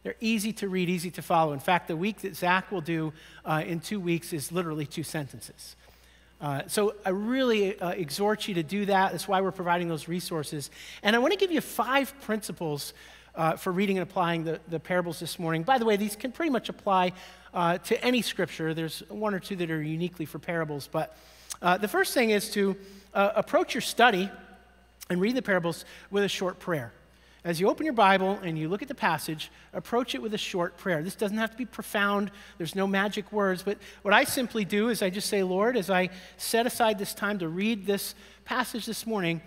They're 0.05 0.17
easy 0.21 0.55
to 0.55 0.69
read, 0.69 0.89
easy 0.89 1.11
to 1.11 1.23
follow. 1.23 1.53
In 1.53 1.61
fact, 1.61 1.89
the 1.89 1.97
week 1.97 2.23
that 2.23 2.35
Zach 2.35 2.73
will 2.73 2.81
do 2.81 3.13
uh, 3.45 3.63
in 3.67 3.81
two 3.81 4.01
weeks 4.01 4.33
is 4.33 4.51
literally 4.51 4.87
two 4.87 5.03
sentences. 5.03 5.77
Uh, 6.41 6.63
so 6.69 6.95
I 7.05 7.11
really 7.11 7.79
uh, 7.79 7.91
exhort 7.91 8.49
you 8.49 8.55
to 8.55 8.63
do 8.63 8.87
that. 8.87 9.13
That's 9.13 9.29
why 9.29 9.43
we're 9.43 9.53
providing 9.53 9.89
those 9.89 10.09
resources. 10.09 10.71
And 11.03 11.15
I 11.15 11.19
want 11.19 11.35
to 11.35 11.39
give 11.39 11.53
you 11.53 11.61
five 11.61 12.19
principles 12.23 12.95
uh, 13.37 13.57
for 13.57 13.71
reading 13.71 13.99
and 13.99 14.03
applying 14.03 14.45
the, 14.45 14.61
the 14.69 14.81
parables 14.81 15.21
this 15.21 15.39
morning. 15.39 15.63
By 15.63 15.79
the 15.79 15.85
way, 15.85 15.97
these 15.97 16.17
can 16.17 16.33
pretty 16.33 16.51
much 16.51 16.69
apply 16.69 17.13
uh, 17.57 17.79
to 17.79 18.01
any 18.05 18.23
scripture. 18.23 18.73
There's 18.73 19.03
one 19.09 19.35
or 19.35 19.41
two 19.41 19.57
that 19.57 19.71
are 19.73 19.83
uniquely 19.83 20.27
for 20.27 20.39
parables. 20.39 20.89
But 20.93 21.17
uh, 21.61 21.79
the 21.79 21.89
first 21.89 22.15
thing 22.15 22.31
is 22.31 22.51
to 22.53 22.77
uh, 23.13 23.33
approach 23.35 23.75
your 23.75 23.81
study 23.81 24.31
and 25.11 25.21
read 25.21 25.35
the 25.35 25.43
parables 25.43 25.85
with 26.13 26.23
a 26.23 26.29
short 26.29 26.61
prayer 26.61 26.93
as 27.47 27.61
you 27.61 27.69
open 27.69 27.87
your 27.87 27.95
Bible 27.95 28.41
and 28.43 28.59
you 28.59 28.69
look 28.69 28.83
at 28.83 28.89
the 28.89 28.95
passage, 28.95 29.53
approach 29.73 30.17
it 30.17 30.21
with 30.21 30.35
a 30.35 30.39
short 30.39 30.77
prayer. 30.77 31.01
This 31.01 31.15
doesn't 31.15 31.39
have 31.39 31.53
to 31.53 31.57
be 31.57 31.65
profound, 31.65 32.33
there's 32.59 32.75
no 32.75 32.89
magic 32.89 33.31
words, 33.31 33.63
but 33.63 33.79
what 34.03 34.13
I 34.13 34.25
simply 34.25 34.65
do 34.65 34.89
is 34.89 35.01
I 35.01 35.11
just 35.11 35.29
say, 35.29 35.45
Lord, 35.45 35.77
as 35.77 35.89
I 35.89 36.11
set 36.39 36.67
aside 36.67 36.99
this 36.99 37.15
time 37.15 37.39
to 37.39 37.49
read 37.49 37.87
this 37.87 38.17
passage 38.45 38.85
this 38.85 39.07
morning, 39.07 39.41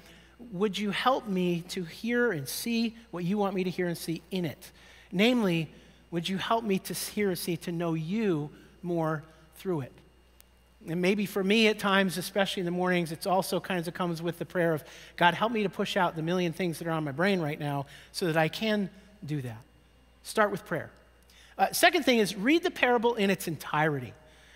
would 0.53 0.79
you 0.79 0.91
help 0.91 1.27
me 1.27 1.59
to 1.67 1.83
hear 1.83 2.31
and 2.31 2.47
see 2.47 2.95
what 3.11 3.25
you 3.25 3.37
want 3.37 3.53
me 3.53 3.65
to 3.65 3.69
hear 3.69 3.87
and 3.87 3.97
see 3.97 4.21
in 4.31 4.45
it? 4.45 4.71
Namely, 5.11 5.69
would 6.11 6.27
you 6.27 6.37
help 6.37 6.63
me 6.63 6.79
to 6.79 6.93
hear 6.93 7.35
see, 7.35 7.57
to 7.57 7.71
know 7.71 7.93
you 7.93 8.49
more 8.81 9.23
through 9.55 9.81
it? 9.81 9.91
And 10.87 11.01
maybe 11.01 11.25
for 11.25 11.43
me 11.43 11.67
at 11.67 11.77
times, 11.77 12.17
especially 12.17 12.61
in 12.61 12.65
the 12.65 12.71
mornings, 12.71 13.11
it's 13.11 13.27
also 13.27 13.59
kind 13.59 13.85
of 13.85 13.93
comes 13.93 14.21
with 14.21 14.39
the 14.39 14.45
prayer 14.45 14.73
of, 14.73 14.83
God, 15.17 15.33
help 15.33 15.51
me 15.51 15.63
to 15.63 15.69
push 15.69 15.97
out 15.97 16.15
the 16.15 16.21
million 16.21 16.53
things 16.53 16.79
that 16.79 16.87
are 16.87 16.91
on 16.91 17.03
my 17.03 17.11
brain 17.11 17.41
right 17.41 17.59
now 17.59 17.85
so 18.11 18.27
that 18.27 18.37
I 18.37 18.47
can 18.47 18.89
do 19.25 19.41
that. 19.41 19.61
Start 20.23 20.51
with 20.51 20.65
prayer. 20.65 20.89
Uh, 21.57 21.71
second 21.73 22.03
thing 22.03 22.19
is 22.19 22.35
read 22.35 22.63
the 22.63 22.71
parable 22.71 23.15
in 23.15 23.29
its 23.29 23.47
entirety. 23.47 24.13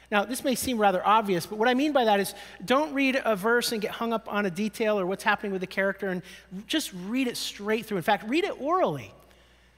Now, 0.09 0.23
this 0.23 0.43
may 0.43 0.55
seem 0.55 0.77
rather 0.77 1.05
obvious, 1.05 1.45
but 1.45 1.57
what 1.57 1.67
I 1.67 1.73
mean 1.73 1.91
by 1.91 2.05
that 2.05 2.19
is 2.19 2.33
don't 2.63 2.93
read 2.93 3.21
a 3.25 3.35
verse 3.35 3.71
and 3.71 3.81
get 3.81 3.91
hung 3.91 4.13
up 4.13 4.31
on 4.31 4.45
a 4.45 4.51
detail 4.51 4.97
or 4.97 5.05
what's 5.05 5.23
happening 5.23 5.51
with 5.51 5.61
the 5.61 5.67
character 5.67 6.09
and 6.09 6.21
just 6.67 6.93
read 6.93 7.27
it 7.27 7.35
straight 7.35 7.85
through. 7.85 7.97
In 7.97 8.03
fact, 8.03 8.29
read 8.29 8.43
it 8.45 8.61
orally 8.61 9.11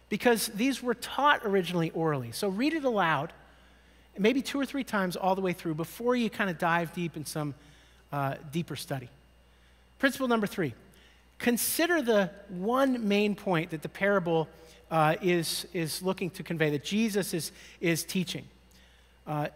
because 0.10 0.48
these 0.48 0.82
were 0.84 0.94
taught 0.94 1.42
originally 1.44 1.92
orally. 1.92 2.32
So 2.32 2.48
read 2.50 2.74
it 2.74 2.84
aloud, 2.84 3.34
maybe 4.18 4.42
two 4.42 4.60
or 4.60 4.66
three 4.66 4.84
times 4.84 5.16
all 5.16 5.36
the 5.36 5.42
way 5.42 5.54
through 5.54 5.76
before 5.76 6.16
you 6.16 6.30
kind 6.30 6.50
of 6.50 6.58
dive 6.58 6.94
deep 6.94 7.18
in 7.18 7.26
some 7.26 7.56
uh, 8.12 8.36
deeper 8.52 8.76
study. 8.76 9.10
Principle 10.00 10.28
number 10.28 10.48
three 10.48 10.74
consider 11.38 12.02
the 12.02 12.30
one 12.48 13.08
main 13.08 13.36
point 13.36 13.72
that 13.72 13.82
the 13.82 13.90
parable 13.90 14.48
uh, 14.90 15.16
is, 15.22 15.68
is 15.74 16.02
looking 16.02 16.30
to 16.30 16.44
convey, 16.44 16.70
that 16.70 16.84
Jesus 16.84 17.34
is, 17.34 17.52
is 17.82 18.04
teaching. 18.04 18.46
Uh, 19.28 19.48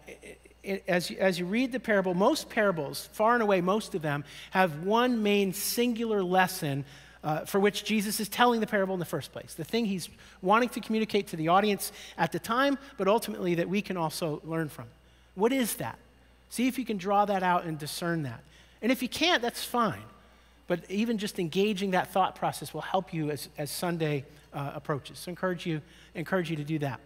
it, 0.62 0.84
as, 0.86 1.08
you, 1.10 1.16
as 1.18 1.38
you 1.38 1.46
read 1.46 1.72
the 1.72 1.80
parable, 1.80 2.12
most 2.12 2.50
parables, 2.50 3.08
far 3.12 3.34
and 3.34 3.42
away, 3.42 3.60
most 3.60 3.94
of 3.94 4.02
them, 4.02 4.24
have 4.50 4.84
one 4.84 5.22
main 5.22 5.52
singular 5.52 6.22
lesson 6.22 6.84
uh, 7.22 7.44
for 7.44 7.60
which 7.60 7.84
Jesus 7.84 8.20
is 8.20 8.28
telling 8.28 8.60
the 8.60 8.66
parable 8.66 8.94
in 8.94 9.00
the 9.00 9.06
first 9.06 9.32
place. 9.32 9.54
The 9.54 9.64
thing 9.64 9.84
he's 9.84 10.08
wanting 10.42 10.70
to 10.70 10.80
communicate 10.80 11.28
to 11.28 11.36
the 11.36 11.48
audience 11.48 11.92
at 12.16 12.32
the 12.32 12.38
time, 12.38 12.78
but 12.96 13.08
ultimately 13.08 13.54
that 13.56 13.68
we 13.68 13.82
can 13.82 13.96
also 13.96 14.40
learn 14.44 14.68
from. 14.68 14.86
What 15.34 15.52
is 15.52 15.74
that? 15.76 15.98
See 16.48 16.66
if 16.66 16.78
you 16.78 16.84
can 16.84 16.96
draw 16.96 17.24
that 17.26 17.42
out 17.42 17.64
and 17.64 17.78
discern 17.78 18.22
that. 18.24 18.42
And 18.82 18.90
if 18.90 19.02
you 19.02 19.08
can't, 19.08 19.42
that's 19.42 19.62
fine. 19.64 20.02
But 20.66 20.88
even 20.88 21.18
just 21.18 21.38
engaging 21.38 21.92
that 21.92 22.12
thought 22.12 22.36
process 22.36 22.72
will 22.72 22.80
help 22.80 23.12
you 23.12 23.30
as, 23.30 23.48
as 23.58 23.70
Sunday 23.70 24.24
uh, 24.52 24.72
approaches. 24.74 25.18
So 25.18 25.28
encourage 25.28 25.66
you, 25.66 25.80
encourage 26.14 26.50
you 26.50 26.56
to 26.56 26.64
do 26.64 26.78
that. 26.80 27.00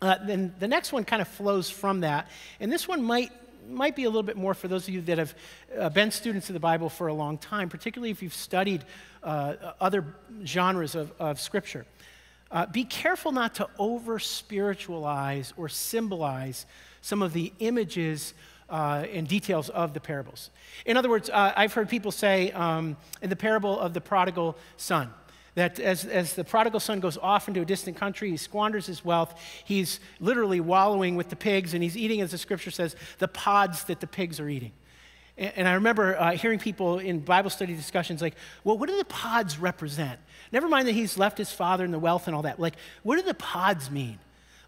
Uh, 0.00 0.16
then 0.24 0.54
the 0.60 0.68
next 0.68 0.92
one 0.92 1.04
kind 1.04 1.20
of 1.20 1.28
flows 1.28 1.68
from 1.68 2.00
that. 2.00 2.28
And 2.60 2.70
this 2.70 2.86
one 2.86 3.02
might, 3.02 3.32
might 3.68 3.96
be 3.96 4.04
a 4.04 4.08
little 4.08 4.22
bit 4.22 4.36
more 4.36 4.54
for 4.54 4.68
those 4.68 4.88
of 4.88 4.94
you 4.94 5.00
that 5.02 5.18
have 5.18 5.34
uh, 5.78 5.88
been 5.90 6.10
students 6.10 6.48
of 6.48 6.54
the 6.54 6.60
Bible 6.60 6.88
for 6.88 7.08
a 7.08 7.14
long 7.14 7.38
time, 7.38 7.68
particularly 7.68 8.10
if 8.10 8.22
you've 8.22 8.34
studied 8.34 8.84
uh, 9.22 9.54
other 9.80 10.04
genres 10.44 10.94
of, 10.94 11.12
of 11.18 11.40
Scripture. 11.40 11.86
Uh, 12.50 12.66
be 12.66 12.84
careful 12.84 13.30
not 13.32 13.54
to 13.56 13.68
over 13.78 14.18
spiritualize 14.18 15.52
or 15.56 15.68
symbolize 15.68 16.66
some 17.02 17.22
of 17.22 17.32
the 17.32 17.52
images 17.58 18.34
uh, 18.70 19.04
and 19.12 19.28
details 19.28 19.68
of 19.70 19.94
the 19.94 20.00
parables. 20.00 20.50
In 20.86 20.96
other 20.96 21.08
words, 21.08 21.30
uh, 21.30 21.52
I've 21.56 21.72
heard 21.72 21.88
people 21.88 22.12
say 22.12 22.50
um, 22.52 22.96
in 23.22 23.30
the 23.30 23.36
parable 23.36 23.78
of 23.78 23.94
the 23.94 24.00
prodigal 24.00 24.56
son, 24.76 25.10
that 25.54 25.80
as, 25.80 26.04
as 26.04 26.34
the 26.34 26.44
prodigal 26.44 26.80
son 26.80 27.00
goes 27.00 27.18
off 27.18 27.48
into 27.48 27.60
a 27.60 27.64
distant 27.64 27.96
country, 27.96 28.30
he 28.30 28.36
squanders 28.36 28.86
his 28.86 29.04
wealth. 29.04 29.40
He's 29.64 30.00
literally 30.20 30.60
wallowing 30.60 31.16
with 31.16 31.30
the 31.30 31.36
pigs, 31.36 31.74
and 31.74 31.82
he's 31.82 31.96
eating, 31.96 32.20
as 32.20 32.30
the 32.30 32.38
scripture 32.38 32.70
says, 32.70 32.94
the 33.18 33.28
pods 33.28 33.84
that 33.84 34.00
the 34.00 34.06
pigs 34.06 34.38
are 34.40 34.48
eating. 34.48 34.72
And, 35.36 35.52
and 35.56 35.68
I 35.68 35.72
remember 35.74 36.18
uh, 36.18 36.32
hearing 36.32 36.58
people 36.58 36.98
in 36.98 37.20
Bible 37.20 37.50
study 37.50 37.74
discussions 37.74 38.22
like, 38.22 38.34
well, 38.64 38.78
what 38.78 38.88
do 38.88 38.96
the 38.96 39.04
pods 39.04 39.58
represent? 39.58 40.18
Never 40.52 40.68
mind 40.68 40.88
that 40.88 40.92
he's 40.92 41.18
left 41.18 41.38
his 41.38 41.50
father 41.50 41.84
and 41.84 41.92
the 41.92 41.98
wealth 41.98 42.26
and 42.26 42.36
all 42.36 42.42
that. 42.42 42.60
Like, 42.60 42.74
what 43.02 43.16
do 43.16 43.22
the 43.22 43.34
pods 43.34 43.90
mean? 43.90 44.18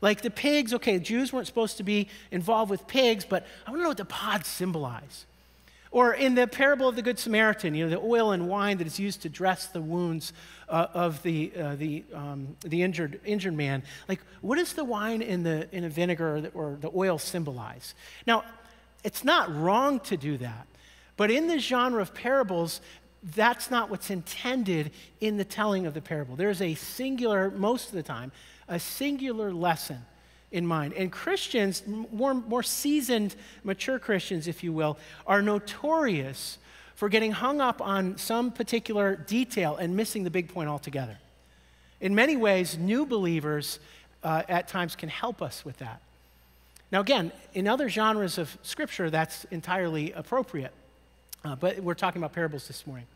Like 0.02 0.22
the 0.22 0.30
pigs, 0.30 0.72
okay, 0.74 0.98
Jews 0.98 1.32
weren't 1.32 1.46
supposed 1.46 1.76
to 1.76 1.82
be 1.82 2.08
involved 2.30 2.70
with 2.70 2.86
pigs, 2.86 3.24
but 3.24 3.46
I 3.66 3.70
want 3.70 3.80
to 3.80 3.82
know 3.82 3.90
what 3.90 3.98
the 3.98 4.04
pods 4.06 4.48
symbolize. 4.48 5.26
Or 5.92 6.14
in 6.14 6.36
the 6.36 6.46
parable 6.46 6.88
of 6.88 6.94
the 6.94 7.02
Good 7.02 7.18
Samaritan, 7.18 7.74
you 7.74 7.84
know, 7.84 7.90
the 7.90 7.98
oil 7.98 8.30
and 8.30 8.48
wine 8.48 8.78
that 8.78 8.86
is 8.86 9.00
used 9.00 9.22
to 9.22 9.28
dress 9.28 9.66
the 9.66 9.80
wounds 9.80 10.32
uh, 10.68 10.86
of 10.94 11.20
the, 11.24 11.52
uh, 11.58 11.74
the, 11.74 12.04
um, 12.14 12.56
the 12.60 12.82
injured, 12.82 13.20
injured 13.24 13.54
man. 13.54 13.82
Like, 14.08 14.20
what 14.40 14.56
does 14.56 14.72
the 14.74 14.84
wine 14.84 15.20
in 15.20 15.42
the, 15.42 15.68
in 15.74 15.82
the 15.82 15.88
vinegar 15.88 16.36
or 16.36 16.40
the, 16.40 16.48
or 16.50 16.78
the 16.80 16.90
oil 16.94 17.18
symbolize? 17.18 17.94
Now, 18.24 18.44
it's 19.02 19.24
not 19.24 19.52
wrong 19.54 19.98
to 20.00 20.16
do 20.16 20.36
that, 20.38 20.68
but 21.16 21.30
in 21.30 21.48
the 21.48 21.58
genre 21.58 22.00
of 22.00 22.14
parables, 22.14 22.80
that's 23.34 23.70
not 23.70 23.90
what's 23.90 24.10
intended 24.10 24.92
in 25.20 25.38
the 25.38 25.44
telling 25.44 25.86
of 25.86 25.94
the 25.94 26.00
parable. 26.00 26.36
There's 26.36 26.62
a 26.62 26.74
singular, 26.74 27.50
most 27.50 27.88
of 27.88 27.94
the 27.94 28.02
time, 28.02 28.30
a 28.68 28.78
singular 28.78 29.52
lesson 29.52 30.04
in 30.52 30.66
mind. 30.66 30.94
And 30.94 31.12
Christians, 31.12 31.82
more, 31.86 32.34
more 32.34 32.62
seasoned, 32.62 33.36
mature 33.64 33.98
Christians, 33.98 34.48
if 34.48 34.64
you 34.64 34.72
will, 34.72 34.98
are 35.26 35.42
notorious 35.42 36.58
for 36.94 37.08
getting 37.08 37.32
hung 37.32 37.60
up 37.60 37.80
on 37.80 38.18
some 38.18 38.50
particular 38.50 39.16
detail 39.16 39.76
and 39.76 39.96
missing 39.96 40.24
the 40.24 40.30
big 40.30 40.48
point 40.48 40.68
altogether. 40.68 41.18
In 42.00 42.14
many 42.14 42.36
ways, 42.36 42.76
new 42.76 43.06
believers 43.06 43.78
uh, 44.22 44.42
at 44.48 44.68
times 44.68 44.96
can 44.96 45.08
help 45.08 45.40
us 45.40 45.64
with 45.64 45.78
that. 45.78 46.02
Now, 46.92 47.00
again, 47.00 47.30
in 47.54 47.68
other 47.68 47.88
genres 47.88 48.36
of 48.36 48.56
scripture, 48.62 49.10
that's 49.10 49.44
entirely 49.44 50.12
appropriate. 50.12 50.72
Uh, 51.44 51.54
but 51.56 51.80
we're 51.80 51.94
talking 51.94 52.20
about 52.20 52.32
parables 52.32 52.66
this 52.66 52.86
morning. 52.86 53.06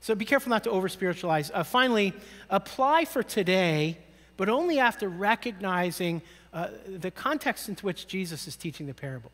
So 0.00 0.14
be 0.14 0.24
careful 0.24 0.48
not 0.48 0.64
to 0.64 0.70
over 0.70 0.88
spiritualize. 0.88 1.50
Uh, 1.52 1.62
finally, 1.62 2.14
apply 2.48 3.04
for 3.04 3.22
today, 3.22 3.98
but 4.36 4.48
only 4.48 4.78
after 4.78 5.08
recognizing 5.08 6.22
uh, 6.52 6.68
the 6.86 7.10
context 7.10 7.68
into 7.68 7.86
which 7.86 8.06
Jesus 8.06 8.48
is 8.48 8.56
teaching 8.56 8.86
the 8.86 8.94
parable. 8.94 9.30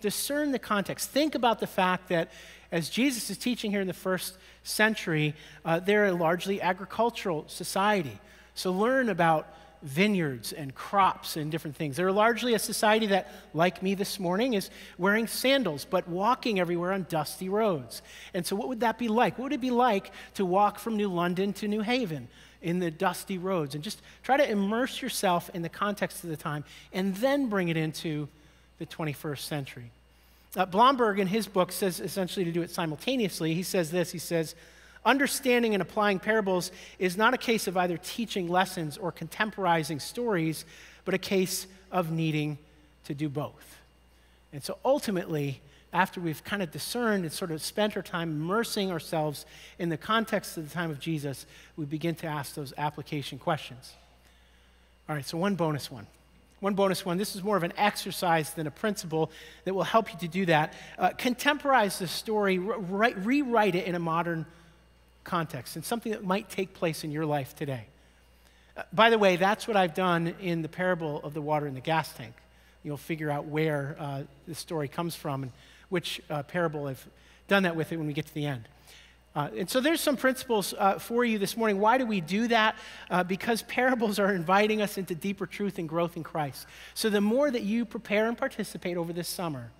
Discern 0.00 0.52
the 0.52 0.58
context. 0.58 1.10
Think 1.10 1.34
about 1.34 1.60
the 1.60 1.66
fact 1.66 2.08
that 2.08 2.30
as 2.72 2.88
Jesus 2.88 3.30
is 3.30 3.38
teaching 3.38 3.70
here 3.70 3.80
in 3.80 3.86
the 3.86 3.92
first 3.92 4.36
century, 4.62 5.34
uh, 5.64 5.80
they're 5.80 6.06
a 6.06 6.12
largely 6.12 6.60
agricultural 6.60 7.44
society. 7.48 8.18
So 8.54 8.72
learn 8.72 9.08
about 9.08 9.54
vineyards 9.82 10.52
and 10.52 10.74
crops 10.74 11.36
and 11.36 11.50
different 11.50 11.76
things. 11.76 11.96
They're 11.96 12.12
largely 12.12 12.54
a 12.54 12.58
society 12.58 13.06
that, 13.06 13.32
like 13.54 13.82
me 13.82 13.94
this 13.94 14.20
morning, 14.20 14.54
is 14.54 14.70
wearing 14.98 15.26
sandals 15.26 15.86
but 15.88 16.06
walking 16.08 16.60
everywhere 16.60 16.92
on 16.92 17.06
dusty 17.08 17.48
roads. 17.48 18.02
And 18.34 18.44
so, 18.44 18.56
what 18.56 18.68
would 18.68 18.80
that 18.80 18.98
be 18.98 19.08
like? 19.08 19.38
What 19.38 19.44
would 19.44 19.52
it 19.52 19.60
be 19.60 19.70
like 19.70 20.12
to 20.34 20.44
walk 20.44 20.78
from 20.78 20.96
New 20.96 21.08
London 21.08 21.52
to 21.54 21.68
New 21.68 21.80
Haven? 21.80 22.28
In 22.62 22.78
the 22.78 22.90
dusty 22.90 23.38
roads 23.38 23.74
and 23.74 23.82
just 23.82 24.00
try 24.22 24.36
to 24.36 24.48
immerse 24.48 25.00
yourself 25.00 25.50
in 25.54 25.62
the 25.62 25.68
context 25.68 26.24
of 26.24 26.30
the 26.30 26.36
time 26.36 26.64
and 26.92 27.16
then 27.16 27.48
bring 27.48 27.68
it 27.68 27.76
into 27.76 28.28
the 28.78 28.86
21st 28.86 29.38
century. 29.38 29.90
Uh, 30.56 30.66
Blomberg, 30.66 31.18
in 31.18 31.28
his 31.28 31.46
book, 31.46 31.70
says 31.70 32.00
essentially 32.00 32.44
to 32.44 32.52
do 32.52 32.62
it 32.62 32.70
simultaneously. 32.70 33.54
He 33.54 33.62
says 33.62 33.90
this 33.90 34.10
He 34.10 34.18
says, 34.18 34.54
Understanding 35.04 35.74
and 35.74 35.80
applying 35.80 36.18
parables 36.18 36.72
is 36.98 37.16
not 37.16 37.32
a 37.32 37.38
case 37.38 37.66
of 37.66 37.76
either 37.76 37.96
teaching 37.96 38.48
lessons 38.48 38.98
or 38.98 39.12
contemporizing 39.12 39.98
stories, 39.98 40.64
but 41.04 41.14
a 41.14 41.18
case 41.18 41.66
of 41.90 42.10
needing 42.10 42.58
to 43.04 43.14
do 43.14 43.28
both. 43.28 43.78
And 44.52 44.62
so 44.62 44.76
ultimately, 44.84 45.60
after 45.92 46.20
we've 46.20 46.42
kind 46.44 46.62
of 46.62 46.70
discerned 46.70 47.24
and 47.24 47.32
sort 47.32 47.50
of 47.50 47.60
spent 47.62 47.96
our 47.96 48.02
time 48.02 48.30
immersing 48.30 48.92
ourselves 48.92 49.44
in 49.78 49.88
the 49.88 49.96
context 49.96 50.56
of 50.56 50.68
the 50.68 50.72
time 50.72 50.90
of 50.90 51.00
Jesus, 51.00 51.46
we 51.76 51.84
begin 51.84 52.14
to 52.16 52.26
ask 52.26 52.54
those 52.54 52.72
application 52.78 53.38
questions. 53.38 53.94
All 55.08 55.16
right, 55.16 55.24
so 55.24 55.36
one 55.36 55.56
bonus 55.56 55.90
one. 55.90 56.06
One 56.60 56.74
bonus 56.74 57.04
one. 57.04 57.16
This 57.16 57.34
is 57.34 57.42
more 57.42 57.56
of 57.56 57.62
an 57.62 57.72
exercise 57.76 58.50
than 58.50 58.66
a 58.66 58.70
principle 58.70 59.30
that 59.64 59.74
will 59.74 59.82
help 59.82 60.12
you 60.12 60.18
to 60.20 60.28
do 60.28 60.46
that. 60.46 60.74
Uh, 60.98 61.10
contemporize 61.10 61.98
the 61.98 62.06
story, 62.06 62.58
re- 62.58 63.14
rewrite 63.14 63.74
it 63.74 63.86
in 63.86 63.94
a 63.94 63.98
modern 63.98 64.46
context 65.24 65.76
and 65.76 65.84
something 65.84 66.12
that 66.12 66.22
might 66.22 66.48
take 66.50 66.74
place 66.74 67.02
in 67.02 67.10
your 67.10 67.26
life 67.26 67.56
today. 67.56 67.86
Uh, 68.76 68.82
by 68.92 69.10
the 69.10 69.18
way, 69.18 69.36
that's 69.36 69.66
what 69.66 69.76
I've 69.76 69.94
done 69.94 70.34
in 70.40 70.62
the 70.62 70.68
parable 70.68 71.20
of 71.24 71.34
the 71.34 71.42
water 71.42 71.66
in 71.66 71.74
the 71.74 71.80
gas 71.80 72.12
tank. 72.12 72.34
You'll 72.82 72.96
figure 72.96 73.30
out 73.30 73.46
where 73.46 73.96
uh, 73.98 74.22
the 74.46 74.54
story 74.54 74.88
comes 74.88 75.14
from 75.14 75.42
and 75.42 75.52
which 75.90 76.20
uh, 76.30 76.42
parable 76.44 76.86
I've 76.86 77.06
done 77.48 77.64
that 77.64 77.76
with 77.76 77.92
it 77.92 77.98
when 77.98 78.06
we 78.06 78.12
get 78.12 78.26
to 78.26 78.34
the 78.34 78.46
end. 78.46 78.66
Uh, 79.34 79.48
and 79.56 79.70
so 79.70 79.80
there's 79.80 80.00
some 80.00 80.16
principles 80.16 80.74
uh, 80.76 80.98
for 80.98 81.24
you 81.24 81.38
this 81.38 81.56
morning. 81.56 81.78
Why 81.78 81.98
do 81.98 82.06
we 82.06 82.20
do 82.20 82.48
that? 82.48 82.76
Uh, 83.08 83.22
because 83.22 83.62
parables 83.62 84.18
are 84.18 84.32
inviting 84.34 84.82
us 84.82 84.98
into 84.98 85.14
deeper 85.14 85.46
truth 85.46 85.78
and 85.78 85.88
growth 85.88 86.16
in 86.16 86.24
Christ. 86.24 86.66
So 86.94 87.10
the 87.10 87.20
more 87.20 87.48
that 87.50 87.62
you 87.62 87.84
prepare 87.84 88.26
and 88.26 88.36
participate 88.36 88.96
over 88.96 89.12
this 89.12 89.28
summer, 89.28 89.70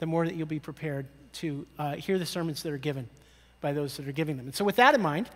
the 0.00 0.06
more 0.06 0.26
that 0.26 0.34
you'll 0.34 0.48
be 0.48 0.58
prepared 0.58 1.06
to 1.34 1.64
uh, 1.78 1.92
hear 1.94 2.18
the 2.18 2.26
sermons 2.26 2.62
that 2.64 2.72
are 2.72 2.78
given 2.78 3.08
by 3.60 3.72
those 3.72 3.96
that 3.98 4.08
are 4.08 4.12
giving 4.12 4.36
them. 4.36 4.46
And 4.46 4.54
so 4.54 4.64
with 4.64 4.76
that 4.76 4.96
in 4.96 5.00
mind, 5.00 5.30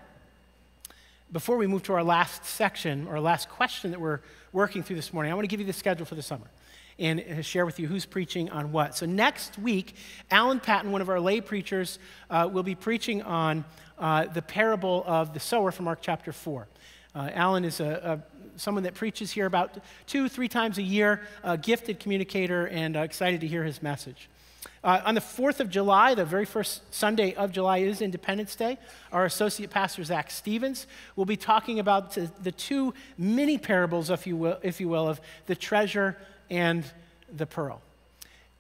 before 1.31 1.57
we 1.57 1.69
move 1.69 1.85
to 1.85 1.93
our 1.93 2.03
last 2.03 2.45
section 2.45 3.07
or 3.07 3.21
last 3.21 3.49
question 3.49 3.93
that 3.93 4.01
we're 4.01 4.21
working 4.53 4.83
through 4.83 4.97
this 4.97 5.13
morning, 5.13 5.31
I 5.31 5.35
want 5.37 5.45
to 5.45 5.49
give 5.49 5.61
you 5.61 5.67
the 5.67 5.73
schedule 5.73 6.05
for 6.05 6.17
the 6.17 6.23
summer 6.23 6.47
and 6.99 7.45
share 7.45 7.67
with 7.67 7.79
you 7.79 7.87
who's 7.87 8.07
preaching 8.07 8.50
on 8.50 8.73
what. 8.73 8.97
So 8.97 9.07
next 9.07 9.59
week, 9.59 9.95
Alan 10.31 10.61
Patton, 10.61 10.93
one 10.93 11.00
of 11.00 11.09
our 11.09 11.21
lay 11.21 11.41
preachers, 11.41 11.99
uh, 12.31 12.49
will 12.50 12.62
be 12.62 12.75
preaching 12.75 13.23
on 13.23 13.65
uh, 13.99 14.25
the 14.26 14.43
parable 14.43 15.05
of 15.07 15.35
the 15.35 15.41
sower 15.41 15.73
from 15.73 15.85
Mark 15.85 15.99
chapter 16.00 16.33
4. 16.33 16.67
Uh, 17.15 17.31
Alan 17.35 17.65
is 17.65 17.81
a, 17.81 18.23
a 18.25 18.37
someone 18.59 18.85
that 18.85 18.95
preaches 18.95 19.31
here 19.31 19.47
about 19.47 19.79
two, 20.07 20.29
three 20.29 20.49
times 20.49 20.79
a 20.79 20.83
year, 20.83 21.21
a 21.45 21.57
gifted 21.59 22.00
communicator, 22.00 22.69
and 22.69 22.97
uh, 22.97 23.00
excited 23.00 23.41
to 23.41 23.47
hear 23.47 23.65
his 23.65 23.83
message. 23.83 24.29
Uh, 24.83 25.00
on 25.05 25.15
the 25.15 25.21
4th 25.21 25.61
of 25.61 25.69
July, 25.69 26.15
the 26.15 26.25
very 26.25 26.45
first 26.45 26.83
Sunday 26.95 27.35
of 27.35 27.53
July 27.53 27.79
is 27.79 28.00
Independence 28.00 28.55
Day. 28.55 28.79
Our 29.12 29.25
associate 29.25 29.71
pastor, 29.71 30.05
Zach 30.05 30.31
Stevens, 30.31 30.87
will 31.17 31.25
be 31.25 31.37
talking 31.37 31.79
about 31.79 32.15
the, 32.15 32.31
the 32.43 32.53
two 32.53 32.95
mini 33.19 33.59
parables, 33.59 34.11
if 34.11 34.26
you, 34.26 34.37
will, 34.37 34.59
if 34.62 34.81
you 34.81 34.88
will, 34.88 35.09
of 35.09 35.21
the 35.47 35.55
treasure 35.57 36.17
and 36.50 36.85
the 37.33 37.47
pearl. 37.47 37.81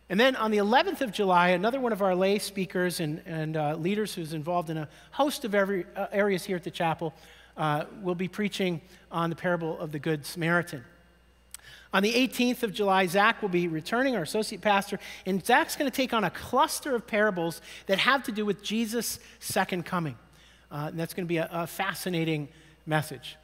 And 0.08 0.20
then 0.20 0.36
on 0.36 0.52
the 0.52 0.58
11th 0.58 1.00
of 1.00 1.12
July, 1.12 1.48
another 1.48 1.80
one 1.80 1.92
of 1.92 2.00
our 2.00 2.14
lay 2.14 2.38
speakers 2.38 3.00
and, 3.00 3.22
and 3.26 3.56
uh, 3.56 3.74
leaders 3.74 4.14
who's 4.14 4.32
involved 4.32 4.70
in 4.70 4.76
a 4.76 4.88
host 5.10 5.44
of 5.44 5.54
every, 5.54 5.84
uh, 5.96 6.06
areas 6.12 6.44
here 6.44 6.56
at 6.56 6.62
the 6.62 6.70
chapel 6.70 7.12
uh, 7.56 7.84
will 8.02 8.14
be 8.14 8.28
preaching 8.28 8.80
on 9.10 9.30
the 9.30 9.36
parable 9.36 9.78
of 9.78 9.90
the 9.90 9.98
Good 9.98 10.24
Samaritan. 10.24 10.84
On 11.92 12.02
the 12.02 12.12
18th 12.12 12.62
of 12.62 12.72
July, 12.72 13.06
Zach 13.06 13.42
will 13.42 13.48
be 13.48 13.68
returning, 13.68 14.14
our 14.14 14.22
associate 14.22 14.60
pastor, 14.60 14.98
and 15.24 15.44
Zach's 15.44 15.76
going 15.76 15.90
to 15.90 15.96
take 15.96 16.12
on 16.12 16.24
a 16.24 16.30
cluster 16.30 16.94
of 16.94 17.06
parables 17.06 17.60
that 17.86 17.98
have 17.98 18.22
to 18.24 18.32
do 18.32 18.44
with 18.44 18.62
Jesus' 18.62 19.18
second 19.40 19.86
coming. 19.86 20.16
Uh, 20.70 20.88
and 20.88 20.98
that's 20.98 21.14
going 21.14 21.24
to 21.24 21.28
be 21.28 21.38
a, 21.38 21.48
a 21.50 21.66
fascinating 21.66 22.48
message. 22.86 23.36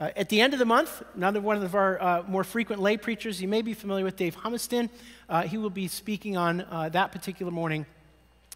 Uh, 0.00 0.10
at 0.16 0.28
the 0.28 0.40
end 0.40 0.52
of 0.52 0.58
the 0.58 0.64
month, 0.64 1.04
another 1.14 1.40
one 1.40 1.62
of 1.62 1.74
our 1.76 2.02
uh, 2.02 2.22
more 2.26 2.42
frequent 2.42 2.82
lay 2.82 2.96
preachers, 2.96 3.40
you 3.40 3.46
may 3.46 3.62
be 3.62 3.72
familiar 3.72 4.04
with 4.04 4.16
Dave 4.16 4.36
Humiston. 4.36 4.90
Uh, 5.28 5.42
he 5.42 5.56
will 5.56 5.70
be 5.70 5.86
speaking 5.86 6.36
on 6.36 6.62
uh, 6.62 6.88
that 6.88 7.12
particular 7.12 7.52
morning 7.52 7.86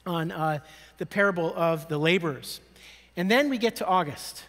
on 0.05 0.33
uh, 0.33 0.59
the 0.99 1.07
parable 1.07 1.55
of 1.55 1.87
the 1.87 1.97
laborers. 1.97 2.61
And 3.17 3.31
then 3.31 3.51
we 3.51 3.59
get 3.59 3.77
to 3.77 3.87
August. 3.87 4.45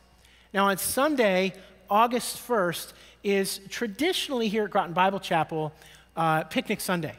Now, 0.51 0.69
on 0.69 0.77
Sunday, 0.79 1.53
August 1.91 2.37
1st, 2.47 2.93
is 3.23 3.59
traditionally 3.69 4.47
here 4.47 4.65
at 4.65 4.71
Groton 4.71 4.93
Bible 4.93 5.19
Chapel 5.19 5.71
uh, 6.15 6.43
Picnic 6.45 6.81
Sunday. 6.81 7.15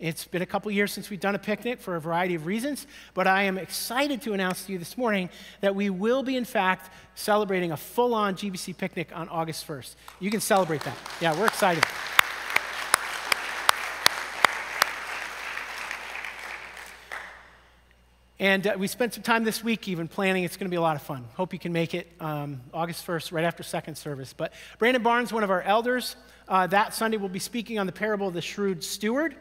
It's 0.00 0.24
been 0.24 0.42
a 0.42 0.46
couple 0.46 0.70
years 0.72 0.92
since 0.92 1.08
we've 1.08 1.20
done 1.20 1.36
a 1.36 1.38
picnic 1.38 1.80
for 1.80 1.94
a 1.94 2.00
variety 2.00 2.34
of 2.34 2.46
reasons, 2.46 2.86
but 3.14 3.28
I 3.28 3.44
am 3.44 3.58
excited 3.58 4.22
to 4.22 4.32
announce 4.32 4.66
to 4.66 4.72
you 4.72 4.78
this 4.78 4.98
morning 4.98 5.30
that 5.60 5.76
we 5.76 5.88
will 5.88 6.24
be, 6.24 6.36
in 6.36 6.44
fact, 6.44 6.90
celebrating 7.14 7.70
a 7.70 7.76
full 7.76 8.12
on 8.12 8.34
GBC 8.34 8.76
picnic 8.76 9.10
on 9.14 9.28
August 9.28 9.66
1st. 9.66 9.94
You 10.18 10.32
can 10.32 10.40
celebrate 10.40 10.82
that. 10.82 10.96
Yeah, 11.20 11.38
we're 11.38 11.46
excited. 11.46 11.84
And 18.40 18.66
uh, 18.66 18.74
we 18.76 18.88
spent 18.88 19.14
some 19.14 19.22
time 19.22 19.44
this 19.44 19.62
week 19.62 19.86
even 19.86 20.08
planning. 20.08 20.42
It's 20.42 20.56
going 20.56 20.66
to 20.66 20.70
be 20.70 20.76
a 20.76 20.80
lot 20.80 20.96
of 20.96 21.02
fun. 21.02 21.24
Hope 21.34 21.52
you 21.52 21.58
can 21.60 21.72
make 21.72 21.94
it 21.94 22.10
um, 22.18 22.60
August 22.74 23.06
1st, 23.06 23.32
right 23.32 23.44
after 23.44 23.62
second 23.62 23.94
service. 23.94 24.32
But 24.32 24.52
Brandon 24.78 25.04
Barnes, 25.04 25.32
one 25.32 25.44
of 25.44 25.50
our 25.50 25.62
elders, 25.62 26.16
uh, 26.48 26.66
that 26.66 26.94
Sunday 26.94 27.16
will 27.16 27.28
be 27.28 27.38
speaking 27.38 27.78
on 27.78 27.86
the 27.86 27.92
parable 27.92 28.26
of 28.26 28.34
the 28.34 28.42
shrewd 28.42 28.82
steward. 28.82 29.36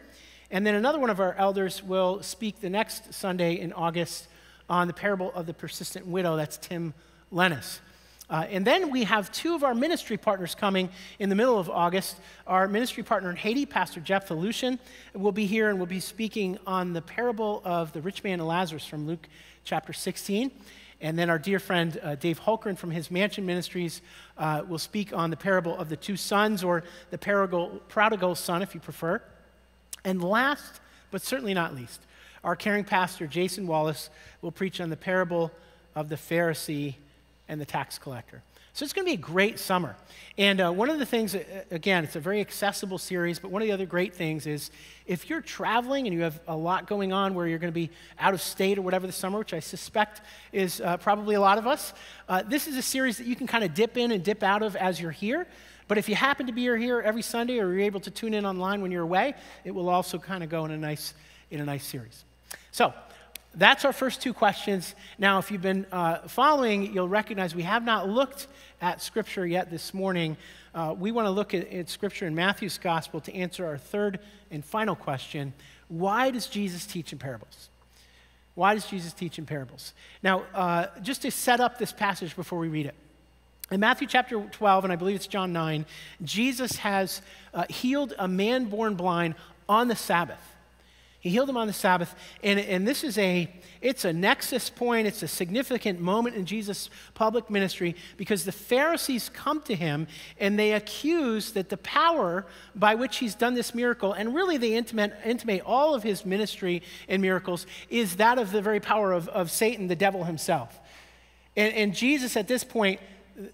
And 0.54 0.68
then 0.68 0.76
another 0.76 1.00
one 1.00 1.10
of 1.10 1.20
our 1.20 1.34
elders 1.34 1.82
will 1.82 2.22
speak 2.22 2.62
the 2.62 2.70
next 2.70 3.12
Sunday 3.12 3.60
in 3.60 3.74
August 3.74 4.28
on 4.70 4.86
the 4.86 4.94
parable 4.94 5.32
of 5.34 5.48
the 5.48 5.54
persistent 5.54 6.06
widow. 6.06 6.36
That's 6.36 6.58
Tim 6.58 6.94
Lennis. 7.32 7.82
Uh, 8.30 8.46
and 8.52 8.66
then 8.66 8.92
we 8.92 9.04
have 9.04 9.32
two 9.32 9.56
of 9.56 9.64
our 9.64 9.74
ministry 9.74 10.16
partners 10.16 10.54
coming 10.54 10.90
in 11.18 11.30
the 11.30 11.36
middle 11.36 11.58
of 11.58 11.72
August. 11.72 12.18
Our 12.46 12.68
ministry 12.68 13.02
partner 13.02 13.32
in 13.32 13.36
Haiti, 13.36 13.66
Pastor 13.66 14.00
Jeff 14.00 14.28
Felucian, 14.28 14.78
will 15.16 15.32
be 15.32 15.48
here 15.48 15.72
and 15.72 15.80
will 15.80 15.88
be 15.88 16.00
speaking 16.00 16.60
on 16.68 16.94
the 16.94 17.02
parable 17.02 17.64
of 17.66 17.92
the 17.92 18.02
rich 18.02 18.24
man 18.24 18.34
and 18.34 18.48
Lazarus 18.48 18.86
from 18.86 19.08
Luke 19.08 19.28
chapter 19.64 19.92
16. 19.92 20.52
And 21.02 21.18
then 21.18 21.32
our 21.32 21.40
dear 21.40 21.58
friend 21.58 22.00
uh, 22.04 22.14
Dave 22.14 22.40
Holkren 22.40 22.78
from 22.78 22.92
his 22.92 23.10
Mansion 23.10 23.48
Ministries 23.48 24.04
uh, 24.38 24.62
will 24.68 24.78
speak 24.78 25.14
on 25.14 25.32
the 25.32 25.38
parable 25.38 25.76
of 25.76 25.90
the 25.90 25.98
two 25.98 26.16
sons, 26.16 26.64
or 26.64 26.84
the 27.10 27.18
parable, 27.18 27.82
prodigal 27.90 28.36
son, 28.36 28.62
if 28.62 28.76
you 28.76 28.80
prefer. 28.80 29.20
And 30.04 30.24
last, 30.24 30.82
but 31.12 31.22
certainly 31.22 31.54
not 31.54 31.76
least, 31.76 32.02
our 32.44 32.56
caring 32.56 32.84
pastor, 32.84 33.26
Jason 33.28 33.68
Wallace, 33.68 34.10
will 34.42 34.52
preach 34.52 34.82
on 34.82 34.90
the 34.90 34.98
parable 34.98 35.52
of 35.96 36.10
the 36.10 36.16
Pharisee 36.16 36.96
and 37.48 37.60
the 37.60 37.66
tax 37.66 37.98
collector. 37.98 38.42
So 38.76 38.84
it's 38.84 38.92
going 38.94 39.06
to 39.06 39.12
be 39.12 39.22
a 39.22 39.24
great 39.24 39.60
summer. 39.60 39.96
And 40.36 40.60
uh, 40.60 40.72
one 40.72 40.90
of 40.90 40.98
the 40.98 41.06
things, 41.06 41.36
uh, 41.36 41.44
again, 41.70 42.04
it's 42.04 42.16
a 42.16 42.20
very 42.20 42.42
accessible 42.42 42.98
series, 42.98 43.38
but 43.38 43.52
one 43.52 43.62
of 43.62 43.68
the 43.68 43.72
other 43.72 43.86
great 43.86 44.16
things 44.16 44.48
is 44.48 44.72
if 45.06 45.30
you're 45.30 45.42
traveling 45.42 46.08
and 46.08 46.16
you 46.16 46.24
have 46.24 46.40
a 46.48 46.56
lot 46.56 46.88
going 46.88 47.14
on 47.14 47.36
where 47.36 47.48
you're 47.48 47.60
going 47.60 47.72
to 47.72 47.80
be 47.80 47.92
out 48.18 48.34
of 48.34 48.42
state 48.42 48.80
or 48.80 48.82
whatever 48.82 49.06
this 49.06 49.16
summer, 49.16 49.38
which 49.38 49.54
I 49.54 49.60
suspect 49.60 50.22
is 50.52 50.82
uh, 50.82 50.98
probably 50.98 51.36
a 51.36 51.40
lot 51.40 51.60
of 51.60 51.68
us, 51.68 51.94
uh, 52.28 52.42
this 52.42 52.68
is 52.68 52.76
a 52.76 52.82
series 52.82 53.20
that 53.20 53.28
you 53.28 53.36
can 53.36 53.46
kind 53.46 53.64
of 53.64 53.76
dip 53.76 53.96
in 53.96 54.12
and 54.12 54.24
dip 54.24 54.42
out 54.42 54.64
of 54.64 54.76
as 54.76 55.00
you're 55.00 55.12
here. 55.12 55.46
But 55.88 55.98
if 55.98 56.08
you 56.10 56.16
happen 56.16 56.48
to 56.48 56.54
be 56.54 56.62
here 56.62 57.02
every 57.02 57.22
Sunday 57.22 57.60
or 57.60 57.72
you're 57.72 57.82
able 57.82 58.00
to 58.02 58.12
tune 58.12 58.34
in 58.34 58.46
online 58.46 58.82
when 58.82 58.92
you're 58.92 59.04
away, 59.04 59.34
it 59.64 59.72
will 59.72 59.90
also 59.90 60.18
kind 60.18 60.44
of 60.44 60.50
go 60.50 60.66
in 60.66 60.72
a 60.72 60.78
nice, 60.78 61.14
in 61.52 61.60
a 61.60 61.66
nice 61.66 61.86
series. 61.86 62.24
So 62.72 62.94
that's 63.56 63.86
our 63.86 63.94
first 63.94 64.22
two 64.22 64.34
questions. 64.34 64.96
Now, 65.18 65.38
if 65.38 65.52
you've 65.52 65.62
been 65.62 65.86
uh, 65.92 66.28
following, 66.28 66.94
you'll 66.94 67.10
recognize 67.10 67.54
we 67.54 67.64
have 67.64 67.84
not 67.84 68.10
looked 68.10 68.48
at 68.82 69.02
Scripture 69.02 69.46
yet 69.46 69.70
this 69.70 69.94
morning. 69.94 70.38
Uh, 70.74 70.96
we 70.98 71.12
want 71.12 71.28
to 71.28 71.32
look 71.32 71.54
at, 71.54 71.72
at 71.72 71.90
Scripture 71.90 72.26
in 72.26 72.34
Matthew's 72.34 72.78
Gospel 72.78 73.22
to 73.22 73.34
answer 73.34 73.66
our 73.66 73.78
third 73.78 74.20
and 74.50 74.66
final 74.66 74.96
question 74.96 75.54
Why 75.88 76.32
does 76.32 76.48
Jesus 76.48 76.86
teach 76.86 77.14
in 77.14 77.20
parables? 77.20 77.70
Why 78.56 78.76
does 78.76 78.86
Jesus 78.86 79.14
teach 79.14 79.40
in 79.40 79.46
parables? 79.46 79.94
Now, 80.22 80.44
uh, 80.54 80.88
just 81.02 81.24
to 81.24 81.32
set 81.32 81.60
up 81.60 81.78
this 81.78 81.92
passage 81.92 82.36
before 82.36 82.60
we 82.60 82.68
read 82.68 82.86
it. 82.86 82.96
In 83.72 83.80
Matthew 83.80 84.08
chapter 84.08 84.40
12, 84.40 84.84
and 84.84 84.94
I 84.94 84.96
believe 84.98 85.16
it's 85.16 85.28
John 85.28 85.54
9, 85.54 85.86
Jesus 86.22 86.76
has 86.78 87.22
uh, 87.54 87.64
healed 87.70 88.14
a 88.20 88.28
man 88.28 88.66
born 88.66 88.96
blind 88.96 89.36
on 89.70 89.88
the 89.88 89.96
Sabbath. 89.96 90.54
He 91.22 91.30
healed 91.30 91.48
him 91.48 91.56
on 91.56 91.68
the 91.68 91.74
Sabbath, 91.74 92.14
and, 92.44 92.60
and 92.60 92.86
this 92.86 93.02
is 93.02 93.18
a, 93.18 93.50
it's 93.82 94.04
a 94.04 94.12
nexus 94.12 94.70
point, 94.70 95.08
it's 95.08 95.24
a 95.24 95.28
significant 95.30 96.02
moment 96.02 96.36
in 96.36 96.46
Jesus' 96.46 96.90
public 97.14 97.50
ministry 97.50 97.96
because 98.18 98.44
the 98.44 98.52
Pharisees 98.52 99.30
come 99.30 99.62
to 99.62 99.74
him 99.74 100.08
and 100.38 100.60
they 100.60 100.74
accuse 100.74 101.54
that 101.54 101.70
the 101.70 101.78
power 101.78 102.46
by 102.76 102.96
which 102.96 103.18
he's 103.18 103.36
done 103.36 103.54
this 103.54 103.74
miracle, 103.74 104.12
and 104.12 104.36
really 104.36 104.58
they 104.58 104.74
intimate, 104.74 105.14
intimate 105.24 105.62
all 105.66 105.96
of 105.96 106.04
his 106.04 106.26
ministry 106.26 106.84
and 107.08 107.22
miracles, 107.22 107.66
is 107.90 108.18
that 108.18 108.38
of 108.38 108.52
the 108.52 108.62
very 108.62 108.82
power 108.82 109.14
of, 109.14 109.30
of 109.30 109.50
Satan, 109.50 109.88
the 109.88 109.96
devil 109.96 110.26
himself. 110.26 110.78
And, 111.56 111.74
and 111.74 111.96
Jesus 111.96 112.36
at 112.36 112.50
this 112.50 112.66
point 112.66 113.00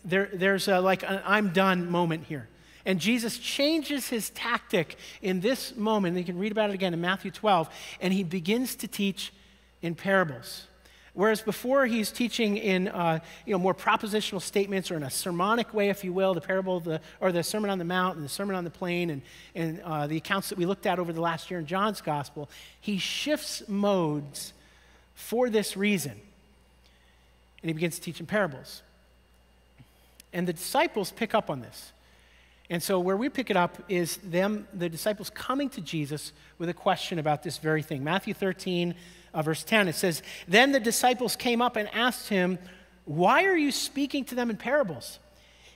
there, 0.04 0.30
there's 0.34 0.68
a, 0.68 0.80
like 0.80 1.04
an 1.04 1.22
I'm 1.26 1.50
done 1.50 1.90
moment 1.90 2.26
here. 2.26 2.48
And 2.86 3.00
Jesus 3.00 3.38
changes 3.38 4.08
his 4.08 4.30
tactic 4.32 4.98
in 5.22 5.42
this 5.42 5.76
moment. 5.76 6.18
You 6.18 6.24
can 6.24 6.40
read 6.40 6.52
about 6.52 6.70
it 6.70 6.74
again 6.74 6.94
in 6.94 7.02
Matthew 7.02 7.32
12. 7.32 7.70
And 8.02 8.14
he 8.14 8.24
begins 8.24 8.76
to 8.78 8.88
teach 8.88 9.34
in 9.82 9.96
parables. 9.96 10.66
Whereas 11.14 11.42
before 11.42 11.86
he's 11.86 12.12
teaching 12.12 12.58
in 12.58 12.88
uh, 12.88 13.20
you 13.46 13.52
know, 13.52 13.60
more 13.60 13.74
propositional 13.74 14.42
statements 14.42 14.90
or 14.90 14.96
in 14.96 15.04
a 15.04 15.10
sermonic 15.10 15.74
way, 15.74 15.90
if 15.90 16.04
you 16.04 16.14
will, 16.14 16.34
the 16.34 16.42
parable 16.42 16.78
of 16.78 16.84
the, 16.84 17.02
or 17.20 17.32
the 17.32 17.44
Sermon 17.44 17.70
on 17.70 17.78
the 17.78 17.86
Mount 17.86 18.16
and 18.16 18.24
the 18.24 18.30
Sermon 18.30 18.56
on 18.56 18.64
the 18.64 18.70
Plain 18.70 19.10
and, 19.10 19.22
and 19.56 19.82
uh, 19.82 20.08
the 20.08 20.18
accounts 20.18 20.50
that 20.50 20.58
we 20.58 20.66
looked 20.66 20.86
at 20.86 20.98
over 20.98 21.12
the 21.12 21.22
last 21.22 21.52
year 21.52 21.60
in 21.60 21.66
John's 21.66 22.00
Gospel, 22.00 22.50
he 22.80 22.98
shifts 22.98 23.64
modes 23.68 24.54
for 25.14 25.50
this 25.50 25.76
reason. 25.76 26.14
And 27.62 27.70
he 27.70 27.74
begins 27.74 27.96
to 27.96 28.02
teach 28.02 28.20
in 28.20 28.26
parables. 28.26 28.82
And 30.34 30.48
the 30.48 30.54
disciples 30.54 31.12
pick 31.12 31.34
up 31.34 31.50
on 31.50 31.62
this. 31.62 31.92
And 32.70 32.84
so, 32.84 33.00
where 33.00 33.18
we 33.18 33.30
pick 33.30 33.50
it 33.50 33.58
up 33.58 33.78
is 33.90 34.18
them, 34.18 34.68
the 34.74 34.90
disciples 34.90 35.32
coming 35.32 35.70
to 35.70 35.82
Jesus 35.82 36.34
with 36.60 36.70
a 36.70 36.74
question 36.74 37.18
about 37.18 37.42
this 37.42 37.58
very 37.58 37.82
thing. 37.82 38.04
Matthew 38.04 38.36
13, 38.36 38.94
uh, 39.34 39.42
verse 39.42 39.64
10, 39.64 39.88
it 39.88 39.96
says, 39.96 40.22
Then 40.48 40.72
the 40.72 40.80
disciples 40.80 41.36
came 41.36 41.64
up 41.64 41.76
and 41.78 41.90
asked 41.94 42.30
him, 42.30 42.60
Why 43.06 43.46
are 43.46 43.58
you 43.58 43.72
speaking 43.72 44.24
to 44.26 44.36
them 44.36 44.52
in 44.52 44.58
parables? 44.58 45.18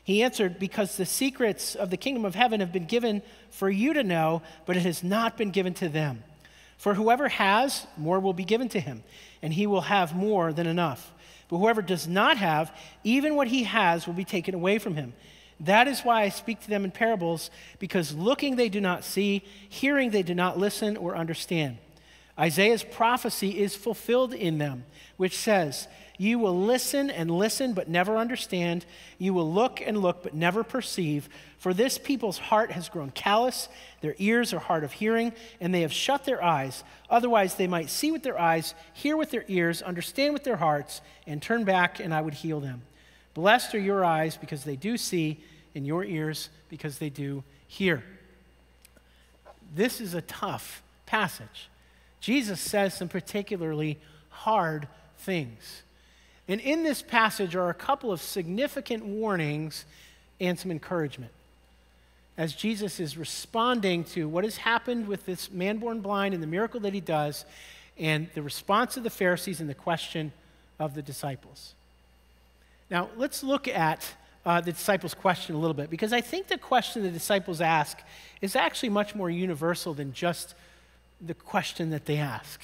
He 0.04 0.22
answered, 0.22 0.60
Because 0.60 0.96
the 0.96 1.06
secrets 1.06 1.74
of 1.74 1.90
the 1.90 1.98
kingdom 1.98 2.26
of 2.26 2.36
heaven 2.36 2.60
have 2.60 2.72
been 2.72 2.86
given 2.86 3.24
for 3.50 3.72
you 3.72 3.94
to 3.94 4.04
know, 4.04 4.44
but 4.68 4.78
it 4.78 4.84
has 4.84 5.04
not 5.04 5.36
been 5.36 5.50
given 5.50 5.74
to 5.76 5.90
them. 5.90 6.24
For 6.78 6.94
whoever 6.94 7.30
has, 7.30 7.88
more 7.98 8.20
will 8.20 8.34
be 8.34 8.44
given 8.44 8.70
to 8.70 8.80
him, 8.80 9.04
and 9.42 9.54
he 9.54 9.66
will 9.66 9.82
have 9.82 10.16
more 10.16 10.54
than 10.54 10.68
enough. 10.68 11.12
But 11.50 11.58
whoever 11.58 11.82
does 11.82 12.08
not 12.08 12.38
have, 12.38 12.76
even 13.04 13.36
what 13.36 13.48
he 13.48 13.64
has 13.64 14.08
will 14.08 14.14
be 14.14 14.26
taken 14.26 14.56
away 14.56 14.80
from 14.80 14.96
him. 14.96 15.14
That 15.60 15.88
is 15.88 16.02
why 16.02 16.24
I 16.24 16.30
speak 16.30 16.62
to 16.62 16.70
them 16.70 16.84
in 16.84 16.92
parables, 16.92 17.50
because 17.80 18.14
looking 18.16 18.56
they 18.56 18.70
do 18.70 18.82
not 18.82 19.04
see, 19.04 19.44
hearing 19.70 20.10
they 20.10 20.24
do 20.24 20.34
not 20.34 20.58
listen 20.58 20.98
or 20.98 21.16
understand. 21.16 21.78
Isaiah's 22.38 22.84
prophecy 22.84 23.60
is 23.60 23.76
fulfilled 23.76 24.34
in 24.34 24.58
them, 24.58 24.86
which 25.18 25.38
says, 25.38 25.88
You 26.18 26.38
will 26.38 26.58
listen 26.58 27.10
and 27.10 27.32
listen, 27.32 27.74
but 27.74 27.90
never 27.90 28.18
understand. 28.18 28.86
You 29.18 29.34
will 29.34 29.52
look 29.52 29.82
and 29.84 29.98
look, 29.98 30.22
but 30.22 30.36
never 30.36 30.64
perceive. 30.64 31.28
For 31.58 31.74
this 31.74 31.98
people's 31.98 32.38
heart 32.38 32.72
has 32.72 32.88
grown 32.88 33.12
callous, 33.12 33.68
their 34.02 34.16
ears 34.20 34.54
are 34.54 34.60
hard 34.60 34.84
of 34.84 34.92
hearing, 34.92 35.34
and 35.60 35.74
they 35.74 35.82
have 35.82 35.94
shut 35.94 36.26
their 36.26 36.44
eyes. 36.44 36.84
Otherwise, 37.10 37.56
they 37.56 37.68
might 37.68 37.90
see 37.90 38.12
with 38.12 38.22
their 38.22 38.40
eyes, 38.40 38.76
hear 38.94 39.18
with 39.18 39.32
their 39.32 39.46
ears, 39.48 39.82
understand 39.82 40.34
with 40.34 40.44
their 40.44 40.58
hearts, 40.58 41.02
and 41.26 41.42
turn 41.42 41.64
back, 41.64 42.00
and 42.00 42.14
I 42.14 42.22
would 42.22 42.36
heal 42.36 42.60
them. 42.60 42.84
Blessed 43.34 43.74
are 43.74 43.80
your 43.80 44.06
eyes 44.06 44.38
because 44.38 44.64
they 44.64 44.76
do 44.76 44.98
see, 44.98 45.44
and 45.74 45.88
your 45.88 46.04
ears 46.04 46.50
because 46.70 47.00
they 47.00 47.10
do 47.10 47.44
hear. 47.68 48.04
This 49.74 50.00
is 50.00 50.14
a 50.14 50.22
tough 50.22 50.84
passage. 51.08 51.70
Jesus 52.20 52.62
says 52.62 52.94
some 52.94 53.10
particularly 53.10 54.00
hard 54.30 54.88
things. 55.18 55.84
And 56.48 56.60
in 56.60 56.84
this 56.84 57.02
passage 57.02 57.56
are 57.56 57.70
a 57.70 57.74
couple 57.74 58.12
of 58.12 58.22
significant 58.22 59.06
warnings 59.06 59.86
and 60.40 60.60
some 60.60 60.72
encouragement. 60.72 61.32
As 62.38 62.54
Jesus 62.54 63.00
is 63.00 63.18
responding 63.18 64.04
to 64.06 64.28
what 64.28 64.44
has 64.44 64.58
happened 64.58 65.08
with 65.08 65.26
this 65.26 65.52
man 65.52 65.78
born 65.78 66.02
blind 66.02 66.34
and 66.34 66.42
the 66.42 66.48
miracle 66.48 66.80
that 66.82 66.94
he 66.94 67.00
does, 67.00 67.46
and 67.98 68.28
the 68.34 68.42
response 68.42 68.98
of 68.98 69.04
the 69.04 69.10
Pharisees 69.10 69.62
and 69.62 69.70
the 69.70 69.76
question 69.76 70.32
of 70.80 70.96
the 70.96 71.02
disciples. 71.02 71.76
Now, 72.90 73.10
let's 73.16 73.44
look 73.44 73.68
at 73.68 74.14
uh, 74.46 74.62
the 74.62 74.72
disciples' 74.72 75.14
question 75.14 75.56
a 75.56 75.60
little 75.60 75.76
bit, 75.76 75.90
because 75.90 76.12
I 76.12 76.22
think 76.22 76.48
the 76.48 76.58
question 76.58 77.04
the 77.04 77.12
disciples 77.12 77.62
ask 77.62 78.00
is 78.42 78.56
actually 78.56 78.90
much 78.90 79.16
more 79.16 79.30
universal 79.30 79.94
than 79.94 80.12
just 80.12 80.56
the 81.22 81.34
question 81.34 81.92
that 81.92 82.06
they 82.06 82.18
ask. 82.18 82.60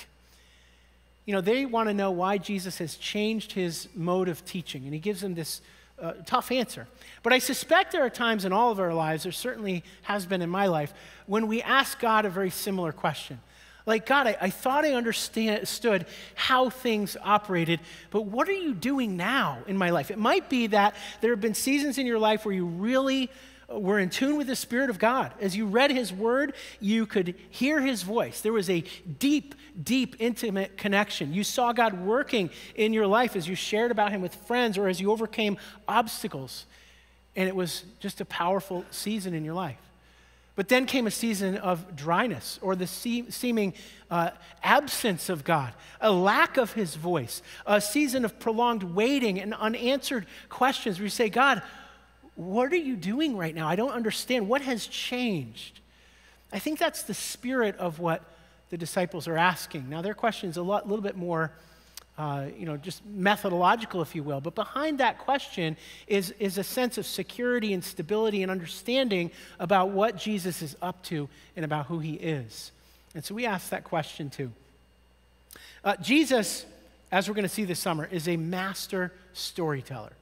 You 1.30 1.36
know, 1.36 1.42
they 1.42 1.68
want 1.68 1.90
to 1.90 1.94
know 1.94 2.10
why 2.10 2.40
Jesus 2.40 2.80
has 2.80 2.96
changed 2.96 3.52
his 3.52 3.88
mode 3.94 4.30
of 4.30 4.44
teaching, 4.46 4.86
and 4.86 4.96
he 4.96 5.00
gives 5.00 5.22
them 5.22 5.36
this 5.36 5.62
uh, 6.02 6.14
tough 6.26 6.52
answer. 6.52 6.88
But 7.22 7.34
I 7.34 7.38
suspect 7.38 7.92
there 7.92 8.04
are 8.04 8.10
times 8.10 8.46
in 8.46 8.52
all 8.52 8.72
of 8.72 8.80
our 8.80 8.96
lives, 8.96 9.22
there 9.22 9.32
certainly 9.32 9.84
has 10.02 10.26
been 10.26 10.42
in 10.42 10.50
my 10.50 10.66
life, 10.66 10.92
when 11.28 11.46
we 11.46 11.62
ask 11.62 12.00
God 12.00 12.26
a 12.26 12.32
very 12.32 12.50
similar 12.50 12.92
question. 12.92 13.40
Like, 13.86 14.08
God, 14.08 14.26
I, 14.26 14.38
I 14.42 14.50
thought 14.50 14.86
I 14.86 14.94
understood 14.94 16.08
how 16.34 16.72
things 16.72 17.16
operated, 17.22 17.80
but 18.10 18.22
what 18.26 18.50
are 18.50 18.54
you 18.54 18.74
doing 18.74 19.16
now 19.16 19.60
in 19.68 19.78
my 19.78 19.92
life? 19.92 20.10
It 20.10 20.18
might 20.18 20.50
be 20.50 20.66
that 20.66 20.96
there 21.22 21.30
have 21.30 21.42
been 21.42 21.54
seasons 21.54 22.00
in 22.00 22.08
your 22.08 22.18
life 22.18 22.44
where 22.44 22.56
you 22.56 22.66
really 22.66 23.30
were 23.72 24.00
in 24.00 24.10
tune 24.10 24.38
with 24.38 24.48
the 24.48 24.56
Spirit 24.56 24.90
of 24.90 25.00
God. 25.00 25.32
As 25.40 25.56
you 25.56 25.66
read 25.66 25.92
His 25.92 26.12
Word, 26.12 26.54
you 26.80 27.06
could 27.06 27.36
hear 27.50 27.82
His 27.82 28.04
voice. 28.04 28.42
There 28.42 28.54
was 28.54 28.70
a 28.70 28.84
deep, 29.20 29.56
deep, 29.82 30.16
intimate 30.20 30.78
connection. 30.78 31.34
You 31.34 31.44
saw 31.44 31.72
God 31.72 32.02
working 32.02 32.50
in 32.76 32.94
your 32.94 33.08
life 33.08 33.36
as 33.36 33.48
you 33.48 33.56
shared 33.56 33.92
about 33.92 34.12
Him 34.12 34.22
with 34.22 34.34
friends 34.34 34.78
or 34.78 34.88
as 34.88 35.00
you 35.00 35.12
overcame 35.12 35.58
obstacles. 35.88 36.66
And 37.36 37.48
it 37.48 37.56
was 37.56 37.84
just 38.00 38.22
a 38.22 38.26
powerful 38.26 38.86
season 38.92 39.34
in 39.34 39.46
your 39.46 39.54
life. 39.54 39.78
But 40.56 40.68
then 40.68 40.88
came 40.88 41.08
a 41.08 41.12
season 41.12 41.56
of 41.56 41.96
dryness 41.96 42.60
or 42.62 42.76
the 42.76 42.86
seeming 42.86 43.74
uh, 44.12 44.32
absence 44.62 45.30
of 45.30 45.46
God, 45.46 45.74
a 46.02 46.12
lack 46.12 46.58
of 46.58 46.74
his 46.74 46.96
voice, 46.96 47.42
a 47.66 47.80
season 47.80 48.26
of 48.26 48.40
prolonged 48.40 48.84
waiting 48.84 49.40
and 49.40 49.54
unanswered 49.54 50.26
questions 50.50 50.98
where 50.98 51.06
you 51.06 51.10
say, 51.10 51.30
God, 51.30 51.62
what 52.40 52.72
are 52.72 52.78
you 52.78 52.96
doing 52.96 53.36
right 53.36 53.54
now? 53.54 53.68
I 53.68 53.76
don't 53.76 53.92
understand. 53.92 54.48
What 54.48 54.62
has 54.62 54.88
changed? 54.88 55.82
I 56.54 56.60
think 56.60 56.80
that's 56.80 57.04
the 57.04 57.14
spirit 57.14 57.76
of 57.76 58.00
what 58.00 58.24
the 58.70 58.78
disciples 58.78 59.28
are 59.28 59.36
asking. 59.36 59.90
Now, 59.90 60.02
their 60.02 60.14
question 60.14 60.50
is 60.50 60.56
a 60.56 60.62
lot, 60.62 60.88
little 60.88 61.04
bit 61.04 61.18
more 61.18 61.52
uh, 62.18 62.46
you 62.58 62.66
know, 62.66 62.78
just 62.78 63.06
methodological, 63.06 64.02
if 64.02 64.16
you 64.16 64.24
will. 64.24 64.40
But 64.40 64.56
behind 64.56 65.00
that 65.00 65.20
question 65.20 65.76
is, 66.08 66.34
is 66.40 66.58
a 66.58 66.64
sense 66.64 66.98
of 66.98 67.06
security 67.06 67.74
and 67.74 67.84
stability 67.84 68.42
and 68.42 68.50
understanding 68.50 69.32
about 69.60 69.90
what 69.90 70.16
Jesus 70.16 70.62
is 70.62 70.78
up 70.82 71.04
to 71.04 71.28
and 71.58 71.66
about 71.66 71.88
who 71.88 72.00
he 72.00 72.14
is. 72.14 72.72
And 73.16 73.24
so 73.24 73.36
we 73.36 73.46
ask 73.46 73.70
that 73.70 73.84
question 73.84 74.30
too. 74.30 74.52
Uh, 75.84 75.98
Jesus, 75.98 76.66
as 77.12 77.28
we're 77.28 77.36
going 77.36 77.44
to 77.44 77.50
see 77.50 77.66
this 77.66 77.80
summer, 77.80 78.08
is 78.10 78.30
a 78.30 78.38
master 78.38 79.12
storyteller. 79.34 80.14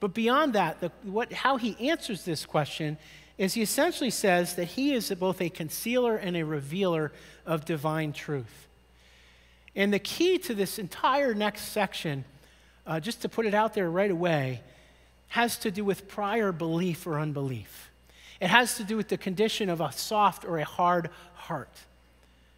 But 0.00 0.14
beyond 0.14 0.52
that, 0.52 0.80
the, 0.80 0.92
what, 1.02 1.32
how 1.32 1.56
he 1.56 1.88
answers 1.90 2.24
this 2.24 2.46
question 2.46 2.98
is 3.36 3.54
he 3.54 3.62
essentially 3.62 4.10
says 4.10 4.54
that 4.54 4.64
he 4.64 4.92
is 4.94 5.10
both 5.10 5.40
a 5.40 5.48
concealer 5.48 6.16
and 6.16 6.36
a 6.36 6.44
revealer 6.44 7.12
of 7.46 7.64
divine 7.64 8.12
truth. 8.12 8.66
And 9.74 9.92
the 9.92 9.98
key 9.98 10.38
to 10.38 10.54
this 10.54 10.78
entire 10.78 11.34
next 11.34 11.68
section, 11.68 12.24
uh, 12.86 12.98
just 13.00 13.22
to 13.22 13.28
put 13.28 13.46
it 13.46 13.54
out 13.54 13.74
there 13.74 13.90
right 13.90 14.10
away, 14.10 14.62
has 15.28 15.56
to 15.58 15.70
do 15.70 15.84
with 15.84 16.08
prior 16.08 16.52
belief 16.52 17.06
or 17.06 17.18
unbelief. 17.18 17.90
It 18.40 18.48
has 18.48 18.76
to 18.76 18.84
do 18.84 18.96
with 18.96 19.08
the 19.08 19.18
condition 19.18 19.68
of 19.68 19.80
a 19.80 19.92
soft 19.92 20.44
or 20.44 20.58
a 20.58 20.64
hard 20.64 21.10
heart 21.34 21.76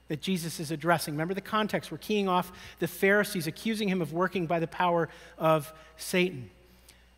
that 0.08 0.20
Jesus 0.20 0.60
is 0.60 0.70
addressing. 0.70 1.14
Remember 1.14 1.34
the 1.34 1.40
context. 1.40 1.92
We're 1.92 1.98
keying 1.98 2.28
off 2.28 2.52
the 2.80 2.88
Pharisees, 2.88 3.46
accusing 3.46 3.88
him 3.88 4.02
of 4.02 4.12
working 4.12 4.46
by 4.46 4.58
the 4.58 4.66
power 4.66 5.08
of 5.38 5.72
Satan. 5.96 6.50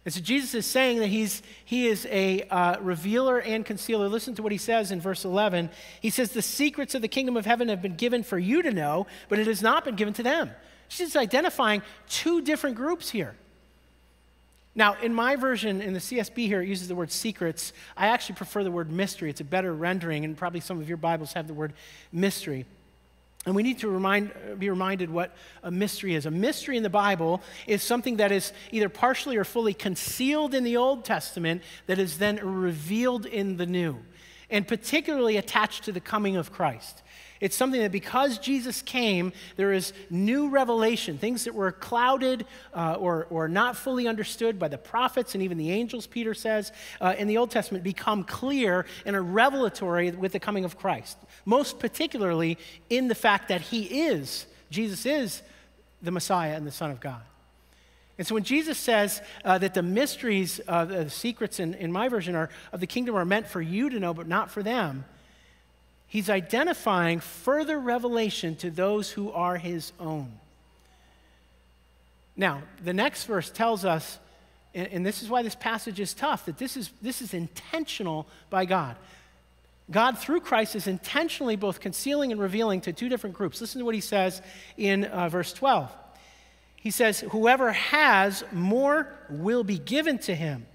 And 0.05 0.13
so 0.13 0.21
Jesus 0.21 0.55
is 0.55 0.67
saying 0.67 0.99
that 0.99 1.07
he's, 1.09 1.43
he 1.65 1.87
is 1.87 2.07
a 2.11 2.43
uh, 2.43 2.81
revealer 2.81 3.41
and 3.41 3.65
concealer. 3.65 4.09
Listen 4.09 4.35
to 4.35 4.43
what 4.43 4.51
he 4.51 4.59
says 4.59 4.91
in 4.91 5.01
verse 5.01 5.25
11. 5.25 5.71
He 6.01 6.11
says, 6.11 6.33
The 6.33 6.43
secrets 6.43 6.95
of 6.95 7.03
the 7.03 7.09
kingdom 7.09 7.37
of 7.37 7.47
heaven 7.47 7.69
have 7.69 7.81
been 7.81 7.95
given 7.95 8.25
for 8.25 8.39
you 8.39 8.63
to 8.63 8.73
know, 8.73 9.07
but 9.29 9.39
it 9.39 9.47
has 9.47 9.63
not 9.63 9.85
been 9.85 9.95
given 9.95 10.15
to 10.15 10.23
them. 10.23 10.51
She's 10.89 11.15
identifying 11.15 11.83
two 12.09 12.43
different 12.43 12.77
groups 12.77 13.11
here. 13.11 13.37
Now, 14.75 14.95
in 15.01 15.15
my 15.15 15.37
version, 15.37 15.81
in 15.81 15.93
the 15.93 16.01
CSB 16.01 16.47
here, 16.47 16.63
it 16.63 16.69
uses 16.69 16.89
the 16.89 16.95
word 16.95 17.13
secrets. 17.13 17.73
I 17.97 18.09
actually 18.09 18.37
prefer 18.37 18.65
the 18.65 18.71
word 18.71 18.91
mystery. 18.91 19.31
It's 19.31 19.41
a 19.41 19.45
better 19.45 19.73
rendering, 19.73 20.25
and 20.25 20.37
probably 20.37 20.61
some 20.61 20.81
of 20.81 20.89
your 20.89 20.97
Bibles 20.97 21.35
have 21.35 21.47
the 21.47 21.55
word 21.55 21.75
mystery. 22.11 22.65
And 23.45 23.57
we 23.57 23.63
need 23.65 23.81
to 23.81 23.89
remind, 23.89 24.31
uh, 24.31 24.55
be 24.55 24.71
reminded 24.71 25.11
what 25.11 25.35
a 25.63 25.71
mystery 25.71 26.15
is. 26.15 26.27
A 26.27 26.31
mystery 26.31 26.77
in 26.77 26.85
the 26.85 26.91
Bible 26.91 27.43
is 27.67 27.83
something 27.83 28.19
that 28.19 28.31
is 28.31 28.53
either 28.71 28.89
partially 28.89 29.37
or 29.37 29.45
fully 29.45 29.75
concealed 29.75 30.55
in 30.55 30.63
the 30.63 30.77
Old 30.77 31.05
Testament 31.05 31.63
that 31.87 31.99
is 31.99 32.19
then 32.19 32.37
revealed 32.37 33.27
in 33.27 33.57
the 33.57 33.67
New, 33.67 33.99
and 34.49 34.67
particularly 34.67 35.37
attached 35.37 35.85
to 35.85 35.93
the 35.93 36.01
coming 36.01 36.37
of 36.37 36.53
Christ. 36.53 37.03
It's 37.43 37.57
something 37.57 37.81
that 37.81 37.91
because 37.91 38.39
Jesus 38.39 38.83
came, 38.83 39.33
there 39.57 39.73
is 39.73 39.93
new 40.11 40.49
revelation, 40.49 41.19
things 41.19 41.43
that 41.43 41.57
were 41.57 41.73
clouded 41.73 42.47
uh, 42.73 42.95
or, 43.01 43.27
or 43.31 43.49
not 43.49 43.77
fully 43.77 44.07
understood 44.07 44.61
by 44.61 44.69
the 44.69 44.79
prophets 44.79 45.35
and 45.35 45.43
even 45.43 45.59
the 45.59 45.73
angels, 45.73 46.07
Peter 46.07 46.35
says, 46.35 46.71
uh, 47.01 47.17
in 47.19 47.27
the 47.27 47.39
Old 47.39 47.51
Testament 47.51 47.83
become 47.83 48.23
clear 48.23 48.87
and 49.05 49.17
are 49.17 49.23
revelatory 49.25 50.13
with 50.13 50.31
the 50.31 50.39
coming 50.39 50.65
of 50.65 50.79
Christ. 50.79 51.19
Most 51.45 51.81
particularly 51.81 52.59
in 52.89 53.09
the 53.09 53.15
fact 53.17 53.49
that 53.49 53.61
he 53.61 54.07
is, 54.07 54.47
Jesus 54.71 55.05
is 55.05 55.43
the 56.01 56.13
Messiah 56.13 56.55
and 56.55 56.65
the 56.65 56.71
Son 56.71 56.93
of 56.93 57.01
God. 57.01 57.23
And 58.19 58.25
so 58.25 58.35
when 58.37 58.45
Jesus 58.45 58.79
says 58.79 59.21
uh, 59.45 59.59
that 59.59 59.75
the 59.75 59.83
mysteries, 59.83 60.61
uh, 60.69 60.85
the 60.85 61.11
secrets 61.11 61.59
in, 61.59 61.75
in 61.75 61.91
my 61.91 62.09
version 62.09 62.37
are, 62.37 62.51
of 62.73 62.79
the 62.79 62.87
kingdom 62.87 63.17
are 63.17 63.25
meant 63.25 63.49
for 63.49 63.61
you 63.61 63.91
to 63.91 63.99
know, 63.99 64.15
but 64.15 64.29
not 64.29 64.49
for 64.49 64.63
them, 64.63 65.05
he's 66.13 66.29
identifying 66.29 67.21
further 67.21 67.81
revelation 67.81 68.55
to 68.55 68.71
those 68.71 69.11
who 69.11 69.33
are 69.33 69.57
his 69.57 69.95
own. 69.99 70.31
Now, 72.37 72.65
the 72.85 72.93
next 72.93 73.25
verse 73.25 73.49
tells 73.49 73.87
us, 73.87 74.19
and, 74.75 75.07
this 75.07 75.23
is 75.23 75.31
why 75.31 75.43
this 75.43 75.55
passage 75.55 75.99
is 75.99 76.13
tough, 76.13 76.45
that 76.45 76.59
this 76.59 76.77
is, 76.77 76.91
this 77.01 77.23
is 77.23 77.33
intentional 77.33 78.27
by 78.51 78.67
God. 78.67 78.97
God, 79.91 80.19
through 80.19 80.41
Christ, 80.41 80.77
is 80.77 80.87
intentionally 80.87 81.57
both 81.57 81.81
concealing 81.81 82.31
and 82.31 82.39
revealing 82.39 82.83
to 82.83 82.93
two 82.93 83.09
different 83.09 83.35
groups. 83.35 83.63
Listen 83.63 83.79
to 83.79 83.87
what 83.87 83.95
he 83.95 84.03
says 84.03 84.43
in 84.77 85.05
uh, 85.07 85.31
verse 85.31 85.55
12. 85.55 85.91
He 86.77 86.91
says, 86.91 87.21
Whoever 87.21 87.73
has, 87.73 88.45
more 88.53 89.09
will 89.31 89.65
be 89.65 89.79
given 89.79 90.19
to 90.21 90.35
him. 90.35 90.67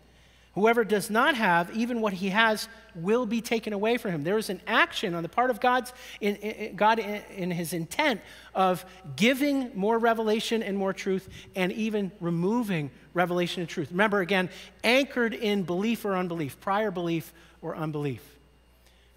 Whoever 0.57 0.83
does 0.83 1.11
not 1.11 1.35
have, 1.35 1.69
even 1.77 2.01
what 2.01 2.13
he 2.13 2.29
has 2.29 2.67
will 2.95 3.27
be 3.27 3.41
taken 3.41 3.73
away 3.73 3.97
from 3.97 4.09
him. 4.09 4.23
There 4.23 4.39
is 4.39 4.49
an 4.49 4.59
action 4.65 5.13
on 5.13 5.21
the 5.21 5.29
part 5.29 5.51
of 5.51 5.59
God's 5.59 5.93
in, 6.19 6.35
in, 6.37 6.75
God 6.75 6.97
in, 6.97 7.21
in 7.35 7.51
his 7.51 7.73
intent 7.73 8.21
of 8.55 8.83
giving 9.15 9.69
more 9.75 9.99
revelation 9.99 10.63
and 10.63 10.75
more 10.75 10.93
truth 10.93 11.29
and 11.55 11.71
even 11.73 12.11
removing 12.19 12.89
revelation 13.13 13.61
and 13.61 13.69
truth. 13.69 13.91
Remember 13.91 14.21
again, 14.21 14.49
anchored 14.83 15.35
in 15.35 15.61
belief 15.61 16.03
or 16.05 16.15
unbelief, 16.15 16.59
prior 16.59 16.89
belief 16.89 17.33
or 17.61 17.75
unbelief. 17.75 18.23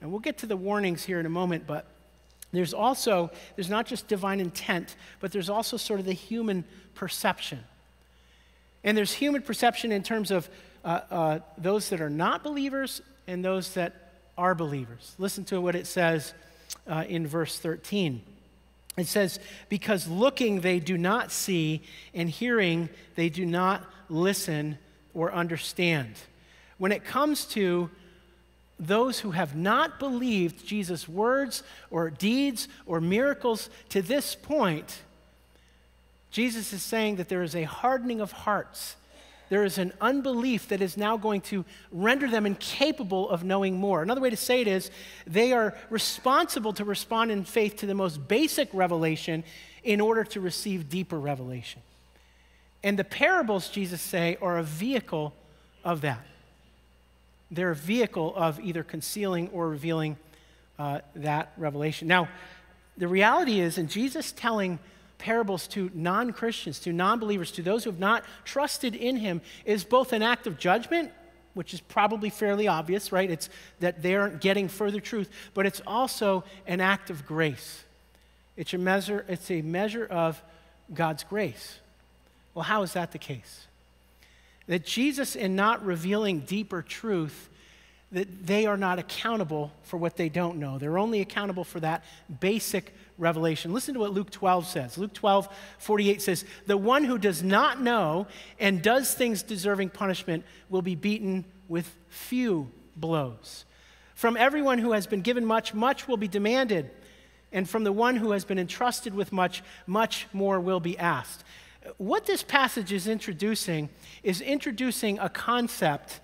And 0.02 0.10
we'll 0.10 0.20
get 0.20 0.36
to 0.38 0.46
the 0.46 0.58
warnings 0.58 1.04
here 1.04 1.20
in 1.20 1.24
a 1.24 1.30
moment, 1.30 1.66
but 1.66 1.86
there's 2.52 2.74
also 2.74 3.30
there's 3.56 3.70
not 3.70 3.86
just 3.86 4.08
divine 4.08 4.40
intent, 4.40 4.94
but 5.20 5.32
there's 5.32 5.48
also 5.48 5.78
sort 5.78 6.00
of 6.00 6.04
the 6.04 6.12
human 6.12 6.64
perception. 6.94 7.60
And 8.84 8.94
there's 8.94 9.12
human 9.14 9.40
perception 9.40 9.90
in 9.90 10.02
terms 10.02 10.30
of 10.30 10.50
uh, 10.84 11.00
uh, 11.10 11.38
those 11.58 11.90
that 11.90 12.00
are 12.00 12.10
not 12.10 12.42
believers 12.42 13.02
and 13.26 13.44
those 13.44 13.74
that 13.74 14.12
are 14.36 14.54
believers. 14.54 15.14
Listen 15.18 15.44
to 15.44 15.60
what 15.60 15.74
it 15.74 15.86
says 15.86 16.32
uh, 16.86 17.04
in 17.08 17.26
verse 17.26 17.58
13. 17.58 18.22
It 18.96 19.06
says, 19.06 19.38
Because 19.68 20.08
looking 20.08 20.60
they 20.60 20.80
do 20.80 20.98
not 20.98 21.30
see, 21.30 21.82
and 22.14 22.28
hearing 22.28 22.88
they 23.14 23.28
do 23.28 23.46
not 23.46 23.84
listen 24.08 24.78
or 25.14 25.32
understand. 25.32 26.14
When 26.78 26.92
it 26.92 27.04
comes 27.04 27.44
to 27.46 27.90
those 28.78 29.20
who 29.20 29.32
have 29.32 29.54
not 29.54 29.98
believed 29.98 30.66
Jesus' 30.66 31.06
words 31.06 31.62
or 31.90 32.08
deeds 32.08 32.66
or 32.86 33.00
miracles 33.00 33.68
to 33.90 34.00
this 34.00 34.34
point, 34.34 35.02
Jesus 36.30 36.72
is 36.72 36.82
saying 36.82 37.16
that 37.16 37.28
there 37.28 37.42
is 37.42 37.54
a 37.54 37.64
hardening 37.64 38.20
of 38.20 38.32
hearts 38.32 38.96
there 39.50 39.64
is 39.64 39.78
an 39.78 39.92
unbelief 40.00 40.68
that 40.68 40.80
is 40.80 40.96
now 40.96 41.16
going 41.16 41.42
to 41.42 41.64
render 41.92 42.28
them 42.28 42.46
incapable 42.46 43.28
of 43.28 43.44
knowing 43.44 43.76
more. 43.76 44.00
Another 44.00 44.20
way 44.20 44.30
to 44.30 44.36
say 44.36 44.62
it 44.62 44.68
is 44.68 44.90
they 45.26 45.52
are 45.52 45.76
responsible 45.90 46.72
to 46.74 46.84
respond 46.84 47.30
in 47.30 47.44
faith 47.44 47.76
to 47.78 47.86
the 47.86 47.94
most 47.94 48.26
basic 48.28 48.70
revelation 48.72 49.44
in 49.82 50.00
order 50.00 50.22
to 50.24 50.40
receive 50.40 50.88
deeper 50.88 51.18
revelation. 51.18 51.82
And 52.82 52.98
the 52.98 53.04
parables, 53.04 53.68
Jesus 53.68 54.00
say, 54.00 54.38
are 54.40 54.56
a 54.56 54.62
vehicle 54.62 55.34
of 55.84 56.00
that. 56.02 56.24
They're 57.50 57.72
a 57.72 57.76
vehicle 57.76 58.32
of 58.36 58.60
either 58.60 58.84
concealing 58.84 59.48
or 59.48 59.68
revealing 59.68 60.16
uh, 60.78 61.00
that 61.16 61.52
revelation. 61.56 62.06
Now, 62.06 62.28
the 62.96 63.08
reality 63.08 63.60
is, 63.60 63.78
in 63.78 63.88
Jesus 63.88 64.30
telling 64.30 64.78
parables 65.20 65.68
to 65.68 65.90
non 65.94 66.32
Christians, 66.32 66.80
to 66.80 66.92
non 66.92 67.20
believers, 67.20 67.52
to 67.52 67.62
those 67.62 67.84
who 67.84 67.90
have 67.90 68.00
not 68.00 68.24
trusted 68.44 68.96
in 68.96 69.16
him, 69.16 69.40
is 69.64 69.84
both 69.84 70.12
an 70.12 70.22
act 70.22 70.48
of 70.48 70.58
judgment, 70.58 71.12
which 71.54 71.72
is 71.72 71.80
probably 71.80 72.30
fairly 72.30 72.66
obvious, 72.66 73.12
right? 73.12 73.30
It's 73.30 73.48
that 73.78 74.02
they 74.02 74.16
aren't 74.16 74.40
getting 74.40 74.66
further 74.66 74.98
truth, 74.98 75.30
but 75.54 75.66
it's 75.66 75.82
also 75.86 76.42
an 76.66 76.80
act 76.80 77.10
of 77.10 77.24
grace. 77.26 77.84
It's 78.56 78.74
a 78.74 78.78
measure, 78.78 79.24
it's 79.28 79.50
a 79.50 79.62
measure 79.62 80.06
of 80.06 80.42
God's 80.92 81.22
grace. 81.22 81.78
Well, 82.54 82.64
how 82.64 82.82
is 82.82 82.94
that 82.94 83.12
the 83.12 83.18
case? 83.18 83.66
That 84.66 84.84
Jesus, 84.84 85.36
in 85.36 85.56
not 85.56 85.84
revealing 85.84 86.40
deeper 86.40 86.82
truth, 86.82 87.48
that 88.12 88.46
they 88.46 88.66
are 88.66 88.76
not 88.76 88.98
accountable 88.98 89.72
for 89.82 89.96
what 89.96 90.16
they 90.16 90.28
don't 90.28 90.58
know. 90.58 90.78
They're 90.78 90.98
only 90.98 91.20
accountable 91.20 91.64
for 91.64 91.80
that 91.80 92.04
basic 92.40 92.92
revelation. 93.20 93.72
Listen 93.72 93.94
to 93.94 94.00
what 94.00 94.12
Luke 94.12 94.30
12 94.30 94.66
says. 94.66 94.98
Luke 94.98 95.12
12, 95.12 95.48
48 95.78 96.22
says, 96.22 96.44
The 96.66 96.76
one 96.76 97.04
who 97.04 97.18
does 97.18 97.42
not 97.42 97.80
know 97.80 98.26
and 98.58 98.82
does 98.82 99.14
things 99.14 99.42
deserving 99.42 99.90
punishment 99.90 100.44
will 100.68 100.82
be 100.82 100.94
beaten 100.94 101.44
with 101.68 101.94
few 102.08 102.70
blows. 102.96 103.64
From 104.14 104.36
everyone 104.36 104.78
who 104.78 104.92
has 104.92 105.06
been 105.06 105.20
given 105.20 105.44
much, 105.44 105.72
much 105.72 106.08
will 106.08 106.16
be 106.16 106.28
demanded. 106.28 106.90
And 107.52 107.68
from 107.68 107.84
the 107.84 107.92
one 107.92 108.16
who 108.16 108.32
has 108.32 108.44
been 108.44 108.58
entrusted 108.58 109.14
with 109.14 109.32
much, 109.32 109.62
much 109.86 110.26
more 110.32 110.60
will 110.60 110.80
be 110.80 110.98
asked. 110.98 111.44
What 111.96 112.26
this 112.26 112.42
passage 112.42 112.92
is 112.92 113.06
introducing 113.06 113.88
is 114.22 114.40
introducing 114.40 115.18
a 115.18 115.28
concept 115.28 116.20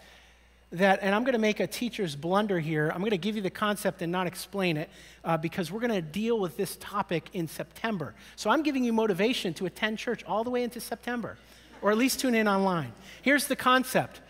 that, 0.73 0.99
and 1.03 1.15
I'm 1.15 1.23
going 1.23 1.35
to 1.35 1.39
make 1.39 1.61
a 1.61 1.67
teacher's 1.67 2.17
blunder 2.17 2.59
here. 2.59 2.91
I'm 2.93 3.01
going 3.01 3.11
to 3.11 3.19
give 3.19 3.37
you 3.37 3.43
the 3.43 3.51
concept 3.51 4.03
and 4.03 4.11
not 4.11 4.27
explain 4.27 4.77
it 4.77 4.91
uh, 5.25 5.37
because 5.37 5.71
we're 5.71 5.81
going 5.81 5.93
to 5.93 6.03
deal 6.03 6.39
with 6.41 6.57
this 6.57 6.77
topic 6.77 7.29
in 7.33 7.47
September. 7.47 8.15
So 8.35 8.51
I'm 8.51 8.63
giving 8.63 8.85
you 8.85 8.93
motivation 8.93 9.55
to 9.55 9.67
attend 9.67 9.99
church 9.99 10.25
all 10.25 10.45
the 10.45 10.51
way 10.51 10.63
into 10.63 10.81
September, 10.81 11.39
or 11.83 11.91
at 11.91 11.99
least 11.99 12.21
tune 12.21 12.35
in 12.35 12.49
online. 12.49 12.93
Here's 13.23 13.47
the 13.47 13.57
concept 13.57 14.21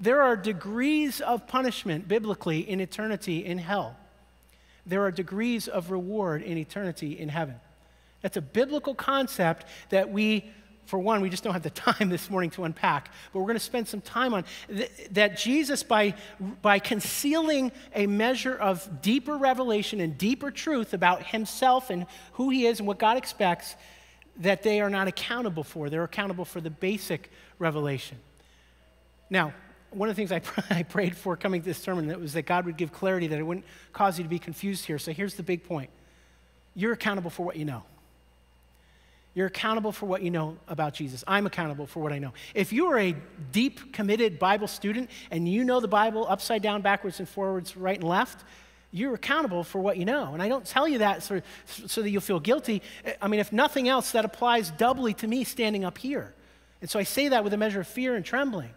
there 0.00 0.22
are 0.22 0.34
degrees 0.34 1.20
of 1.20 1.46
punishment 1.46 2.08
biblically 2.08 2.68
in 2.68 2.80
eternity 2.80 3.44
in 3.44 3.58
hell, 3.58 3.96
there 4.86 5.02
are 5.04 5.10
degrees 5.10 5.68
of 5.68 5.90
reward 5.90 6.42
in 6.42 6.58
eternity 6.58 7.18
in 7.18 7.28
heaven. 7.28 7.56
That's 8.22 8.36
a 8.36 8.42
biblical 8.42 8.94
concept 8.94 9.66
that 9.90 10.10
we 10.10 10.50
for 10.86 10.98
one, 10.98 11.20
we 11.20 11.30
just 11.30 11.42
don't 11.42 11.52
have 11.52 11.62
the 11.62 11.70
time 11.70 12.08
this 12.08 12.28
morning 12.30 12.50
to 12.50 12.64
unpack, 12.64 13.10
but 13.32 13.38
we're 13.38 13.46
going 13.46 13.54
to 13.54 13.60
spend 13.60 13.88
some 13.88 14.00
time 14.00 14.34
on 14.34 14.44
th- 14.68 14.90
that 15.12 15.36
Jesus, 15.36 15.82
by, 15.82 16.14
by 16.60 16.78
concealing 16.78 17.72
a 17.94 18.06
measure 18.06 18.54
of 18.54 19.02
deeper 19.02 19.36
revelation 19.36 20.00
and 20.00 20.18
deeper 20.18 20.50
truth 20.50 20.92
about 20.92 21.22
himself 21.24 21.90
and 21.90 22.06
who 22.34 22.50
he 22.50 22.66
is 22.66 22.78
and 22.78 22.86
what 22.86 22.98
God 22.98 23.16
expects, 23.16 23.76
that 24.38 24.62
they 24.62 24.80
are 24.80 24.90
not 24.90 25.08
accountable 25.08 25.64
for. 25.64 25.90
They're 25.90 26.04
accountable 26.04 26.44
for 26.44 26.60
the 26.60 26.70
basic 26.70 27.30
revelation. 27.58 28.18
Now, 29.30 29.52
one 29.90 30.08
of 30.08 30.16
the 30.16 30.20
things 30.20 30.32
I, 30.32 30.40
pr- 30.40 30.60
I 30.74 30.82
prayed 30.82 31.16
for 31.16 31.36
coming 31.36 31.60
to 31.60 31.64
this 31.64 31.78
sermon 31.78 32.08
that 32.08 32.20
was 32.20 32.32
that 32.32 32.42
God 32.42 32.66
would 32.66 32.76
give 32.76 32.92
clarity, 32.92 33.26
that 33.28 33.38
it 33.38 33.42
wouldn't 33.42 33.66
cause 33.92 34.18
you 34.18 34.24
to 34.24 34.30
be 34.30 34.38
confused 34.38 34.86
here. 34.86 34.98
So 34.98 35.12
here's 35.12 35.34
the 35.34 35.42
big 35.42 35.64
point 35.64 35.90
you're 36.74 36.92
accountable 36.92 37.30
for 37.30 37.44
what 37.44 37.56
you 37.56 37.66
know. 37.66 37.82
You're 39.34 39.46
accountable 39.46 39.92
for 39.92 40.06
what 40.06 40.22
you 40.22 40.30
know 40.30 40.58
about 40.68 40.92
Jesus. 40.92 41.24
I'm 41.26 41.46
accountable 41.46 41.86
for 41.86 42.00
what 42.00 42.12
I 42.12 42.18
know. 42.18 42.32
If 42.54 42.72
you 42.72 42.86
are 42.86 42.98
a 42.98 43.14
deep, 43.50 43.92
committed 43.92 44.38
Bible 44.38 44.68
student 44.68 45.08
and 45.30 45.48
you 45.48 45.64
know 45.64 45.80
the 45.80 45.88
Bible 45.88 46.26
upside 46.28 46.60
down, 46.60 46.82
backwards, 46.82 47.18
and 47.18 47.28
forwards, 47.28 47.76
right 47.76 47.98
and 47.98 48.06
left, 48.06 48.44
you're 48.90 49.14
accountable 49.14 49.64
for 49.64 49.80
what 49.80 49.96
you 49.96 50.04
know. 50.04 50.34
And 50.34 50.42
I 50.42 50.48
don't 50.48 50.66
tell 50.66 50.86
you 50.86 50.98
that 50.98 51.22
so, 51.22 51.40
so 51.64 52.02
that 52.02 52.10
you'll 52.10 52.20
feel 52.20 52.40
guilty. 52.40 52.82
I 53.22 53.28
mean, 53.28 53.40
if 53.40 53.52
nothing 53.52 53.88
else, 53.88 54.12
that 54.12 54.26
applies 54.26 54.70
doubly 54.70 55.14
to 55.14 55.26
me 55.26 55.44
standing 55.44 55.82
up 55.82 55.96
here. 55.96 56.34
And 56.82 56.90
so 56.90 56.98
I 56.98 57.04
say 57.04 57.28
that 57.28 57.42
with 57.42 57.54
a 57.54 57.56
measure 57.56 57.80
of 57.80 57.86
fear 57.86 58.14
and 58.14 58.24
trembling. 58.24 58.70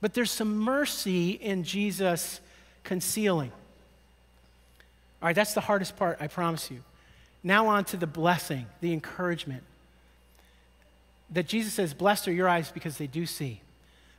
But 0.00 0.14
there's 0.14 0.30
some 0.30 0.56
mercy 0.56 1.32
in 1.32 1.62
Jesus 1.64 2.40
concealing. 2.84 3.52
All 5.20 5.26
right, 5.26 5.36
that's 5.36 5.52
the 5.52 5.60
hardest 5.60 5.96
part, 5.96 6.16
I 6.20 6.28
promise 6.28 6.70
you. 6.70 6.80
Now, 7.42 7.68
on 7.68 7.84
to 7.86 7.96
the 7.96 8.06
blessing, 8.06 8.66
the 8.80 8.92
encouragement. 8.92 9.62
That 11.30 11.46
Jesus 11.46 11.72
says, 11.72 11.94
Blessed 11.94 12.28
are 12.28 12.32
your 12.32 12.48
eyes 12.48 12.70
because 12.70 12.98
they 12.98 13.06
do 13.06 13.24
see. 13.26 13.60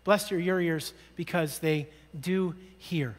Blessed 0.03 0.31
are 0.31 0.39
your 0.39 0.59
ears 0.59 0.93
because 1.15 1.59
they 1.59 1.87
do 2.19 2.55
hear. 2.77 3.15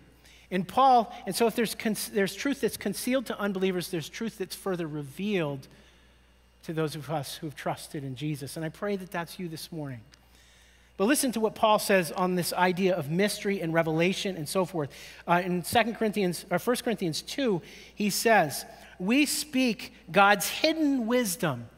And 0.51 0.67
Paul, 0.67 1.15
and 1.25 1.35
so 1.35 1.47
if 1.47 1.55
there's, 1.57 1.75
there's 2.13 2.35
truth 2.35 2.61
that's 2.61 2.77
concealed 2.77 3.27
to 3.27 3.39
unbelievers, 3.39 3.89
there's 3.89 4.09
truth 4.09 4.39
that's 4.39 4.55
further 4.55 4.87
revealed 4.87 5.67
to 6.65 6.73
those 6.73 6.95
of 6.95 7.11
us 7.11 7.37
who 7.37 7.47
have 7.47 7.57
trusted 7.57 8.05
in 8.05 8.17
Jesus. 8.17 8.57
And 8.57 8.65
I 8.65 8.69
pray 8.69 8.97
that 8.97 9.11
that's 9.11 9.39
you 9.39 9.49
this 9.49 9.73
morning. 9.73 10.01
But 10.97 11.07
listen 11.07 11.33
to 11.33 11.41
what 11.41 11.55
Paul 11.55 11.79
says 11.79 12.13
on 12.13 12.35
this 12.35 12.53
idea 12.53 12.95
of 12.95 13.11
mystery 13.11 13.61
and 13.61 13.73
revelation 13.73 14.37
and 14.37 14.49
so 14.49 14.65
forth. 14.65 14.91
Uh, 15.27 15.43
in 15.45 15.63
2 15.63 15.95
Corinthians, 15.95 16.45
or 16.51 16.59
1 16.59 16.77
Corinthians 16.77 17.23
2, 17.23 17.63
he 17.95 18.11
says, 18.11 18.65
we 18.99 19.27
speak 19.27 19.93
God's 20.11 20.49
hidden 20.49 21.07
wisdom 21.07 21.69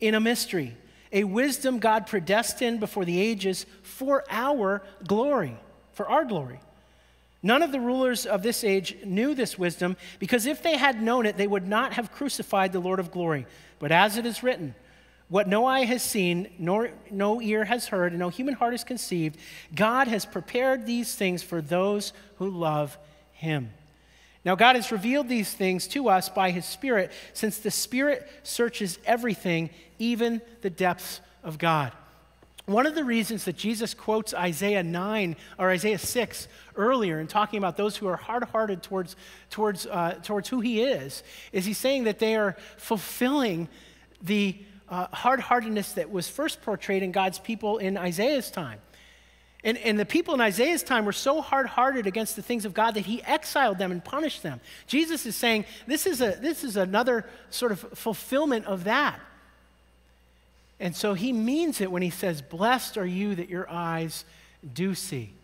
in 0.00 0.14
a 0.14 0.20
mystery, 0.20 0.76
a 1.12 1.24
wisdom 1.24 1.78
God 1.78 2.06
predestined 2.06 2.80
before 2.80 3.04
the 3.04 3.20
ages 3.20 3.66
for 3.82 4.24
our 4.30 4.82
glory, 5.06 5.56
for 5.92 6.08
our 6.08 6.24
glory. 6.24 6.60
None 7.42 7.62
of 7.62 7.72
the 7.72 7.80
rulers 7.80 8.26
of 8.26 8.42
this 8.42 8.64
age 8.64 8.96
knew 9.04 9.34
this 9.34 9.58
wisdom, 9.58 9.96
because 10.18 10.46
if 10.46 10.62
they 10.62 10.76
had 10.76 11.02
known 11.02 11.24
it, 11.24 11.36
they 11.36 11.46
would 11.46 11.66
not 11.66 11.94
have 11.94 12.12
crucified 12.12 12.72
the 12.72 12.80
Lord 12.80 13.00
of 13.00 13.10
glory. 13.10 13.46
But 13.78 13.92
as 13.92 14.18
it 14.18 14.26
is 14.26 14.42
written, 14.42 14.74
what 15.28 15.48
no 15.48 15.64
eye 15.64 15.84
has 15.84 16.02
seen, 16.02 16.50
nor 16.58 16.90
no 17.10 17.40
ear 17.40 17.64
has 17.64 17.86
heard, 17.86 18.12
and 18.12 18.18
no 18.18 18.28
human 18.28 18.54
heart 18.54 18.72
has 18.72 18.84
conceived, 18.84 19.38
God 19.74 20.08
has 20.08 20.26
prepared 20.26 20.84
these 20.84 21.14
things 21.14 21.42
for 21.42 21.62
those 21.62 22.12
who 22.36 22.50
love 22.50 22.98
him. 23.32 23.70
Now, 24.44 24.54
God 24.54 24.76
has 24.76 24.90
revealed 24.90 25.28
these 25.28 25.52
things 25.52 25.86
to 25.88 26.08
us 26.08 26.28
by 26.28 26.50
His 26.50 26.64
Spirit, 26.64 27.12
since 27.34 27.58
the 27.58 27.70
Spirit 27.70 28.28
searches 28.42 28.98
everything, 29.04 29.70
even 29.98 30.40
the 30.62 30.70
depths 30.70 31.20
of 31.44 31.58
God. 31.58 31.92
One 32.66 32.86
of 32.86 32.94
the 32.94 33.04
reasons 33.04 33.44
that 33.44 33.56
Jesus 33.56 33.94
quotes 33.94 34.32
Isaiah 34.32 34.82
9 34.82 35.36
or 35.58 35.70
Isaiah 35.70 35.98
6 35.98 36.48
earlier 36.76 37.18
in 37.18 37.26
talking 37.26 37.58
about 37.58 37.76
those 37.76 37.96
who 37.96 38.06
are 38.06 38.16
hard 38.16 38.44
hearted 38.44 38.82
towards, 38.82 39.16
towards, 39.50 39.86
uh, 39.86 40.20
towards 40.22 40.48
who 40.48 40.60
He 40.60 40.80
is, 40.82 41.22
is 41.52 41.64
He's 41.64 41.78
saying 41.78 42.04
that 42.04 42.18
they 42.18 42.36
are 42.36 42.56
fulfilling 42.76 43.68
the 44.22 44.56
uh, 44.88 45.06
hard 45.12 45.40
heartedness 45.40 45.92
that 45.92 46.10
was 46.10 46.28
first 46.28 46.62
portrayed 46.62 47.02
in 47.02 47.12
God's 47.12 47.38
people 47.38 47.78
in 47.78 47.96
Isaiah's 47.96 48.50
time. 48.50 48.78
And, 49.62 49.76
and 49.78 49.98
the 49.98 50.06
people 50.06 50.32
in 50.32 50.40
Isaiah's 50.40 50.82
time 50.82 51.04
were 51.04 51.12
so 51.12 51.40
hard 51.42 51.66
hearted 51.66 52.06
against 52.06 52.34
the 52.34 52.42
things 52.42 52.64
of 52.64 52.72
God 52.72 52.94
that 52.94 53.04
he 53.06 53.22
exiled 53.24 53.78
them 53.78 53.92
and 53.92 54.02
punished 54.02 54.42
them. 54.42 54.60
Jesus 54.86 55.26
is 55.26 55.36
saying 55.36 55.66
this 55.86 56.06
is, 56.06 56.22
a, 56.22 56.38
this 56.40 56.64
is 56.64 56.76
another 56.76 57.26
sort 57.50 57.72
of 57.72 57.80
fulfillment 57.94 58.64
of 58.66 58.84
that. 58.84 59.20
And 60.78 60.96
so 60.96 61.12
he 61.12 61.32
means 61.32 61.82
it 61.82 61.90
when 61.90 62.00
he 62.00 62.08
says, 62.08 62.40
Blessed 62.40 62.96
are 62.96 63.06
you 63.06 63.34
that 63.34 63.50
your 63.50 63.68
eyes 63.70 64.24
do 64.72 64.94
see. 64.94 65.34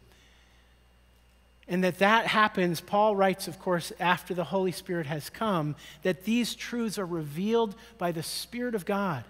And 1.69 1.85
that 1.85 1.99
that 1.99 2.27
happens, 2.27 2.81
Paul 2.81 3.17
writes, 3.17 3.49
of 3.49 3.59
course, 3.59 3.93
after 3.99 4.35
the 4.35 4.45
Holy 4.45 4.73
Spirit 4.73 5.07
has 5.07 5.29
come, 5.29 5.75
that 6.03 6.25
these 6.25 6.55
truths 6.55 6.99
are 6.99 7.07
revealed 7.07 7.75
by 7.99 8.13
the 8.13 8.23
Spirit 8.23 8.75
of 8.75 8.87
God. 8.87 9.25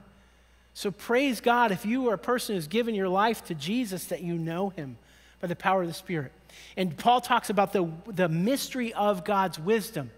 So 0.76 0.90
praise 0.90 1.40
God 1.40 1.72
if 1.72 1.86
you 1.86 2.06
are 2.10 2.12
a 2.12 2.18
person 2.18 2.54
who's 2.54 2.66
given 2.66 2.94
your 2.94 3.08
life 3.08 3.42
to 3.46 3.54
Jesus 3.54 4.04
that 4.08 4.20
you 4.20 4.34
know 4.36 4.68
him 4.68 4.98
by 5.40 5.48
the 5.48 5.56
power 5.56 5.80
of 5.80 5.88
the 5.88 5.94
Spirit. 5.94 6.32
And 6.76 6.94
Paul 6.98 7.22
talks 7.22 7.48
about 7.48 7.72
the, 7.72 7.90
the 8.04 8.28
mystery 8.28 8.92
of 8.92 9.24
God's 9.24 9.58
wisdom. 9.58 10.10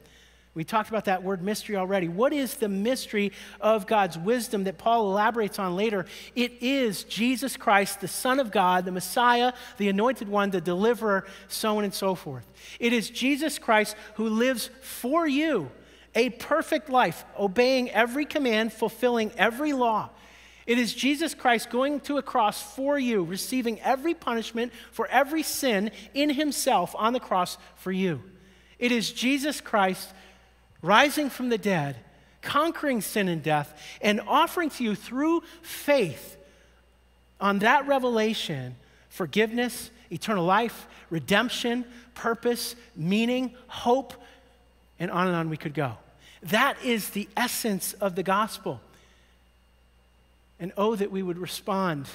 We 0.54 0.64
talked 0.64 0.88
about 0.88 1.04
that 1.04 1.22
word 1.22 1.44
mystery 1.44 1.76
already. 1.76 2.08
What 2.08 2.32
is 2.32 2.54
the 2.54 2.68
mystery 2.68 3.30
of 3.60 3.86
God's 3.86 4.18
wisdom 4.18 4.64
that 4.64 4.78
Paul 4.78 5.12
elaborates 5.12 5.60
on 5.60 5.76
later? 5.76 6.06
It 6.34 6.60
is 6.60 7.04
Jesus 7.04 7.56
Christ, 7.56 8.00
the 8.00 8.08
Son 8.08 8.40
of 8.40 8.50
God, 8.50 8.84
the 8.84 8.90
Messiah, 8.90 9.52
the 9.76 9.88
anointed 9.88 10.28
one, 10.28 10.50
the 10.50 10.60
deliverer, 10.60 11.24
so 11.46 11.78
on 11.78 11.84
and 11.84 11.94
so 11.94 12.16
forth. 12.16 12.48
It 12.80 12.92
is 12.92 13.10
Jesus 13.10 13.60
Christ 13.60 13.94
who 14.14 14.28
lives 14.28 14.70
for 14.80 15.24
you 15.24 15.70
a 16.16 16.30
perfect 16.30 16.90
life, 16.90 17.24
obeying 17.38 17.92
every 17.92 18.24
command, 18.24 18.72
fulfilling 18.72 19.30
every 19.38 19.72
law. 19.72 20.10
It 20.68 20.76
is 20.76 20.92
Jesus 20.92 21.32
Christ 21.32 21.70
going 21.70 22.00
to 22.00 22.18
a 22.18 22.22
cross 22.22 22.60
for 22.60 22.98
you, 22.98 23.24
receiving 23.24 23.80
every 23.80 24.12
punishment 24.12 24.70
for 24.92 25.06
every 25.06 25.42
sin 25.42 25.90
in 26.12 26.28
himself 26.28 26.94
on 26.98 27.14
the 27.14 27.20
cross 27.20 27.56
for 27.76 27.90
you. 27.90 28.22
It 28.78 28.92
is 28.92 29.10
Jesus 29.10 29.62
Christ 29.62 30.10
rising 30.82 31.30
from 31.30 31.48
the 31.48 31.56
dead, 31.56 31.96
conquering 32.42 33.00
sin 33.00 33.28
and 33.28 33.42
death, 33.42 33.80
and 34.02 34.20
offering 34.20 34.68
to 34.68 34.84
you 34.84 34.94
through 34.94 35.42
faith 35.62 36.36
on 37.40 37.60
that 37.60 37.86
revelation 37.86 38.76
forgiveness, 39.08 39.90
eternal 40.12 40.44
life, 40.44 40.86
redemption, 41.08 41.86
purpose, 42.14 42.76
meaning, 42.94 43.54
hope, 43.68 44.12
and 44.98 45.10
on 45.10 45.28
and 45.28 45.34
on 45.34 45.48
we 45.48 45.56
could 45.56 45.72
go. 45.72 45.96
That 46.42 46.76
is 46.84 47.08
the 47.08 47.26
essence 47.38 47.94
of 47.94 48.16
the 48.16 48.22
gospel. 48.22 48.82
And 50.60 50.72
oh, 50.76 50.96
that 50.96 51.10
we 51.10 51.22
would 51.22 51.38
respond 51.38 52.08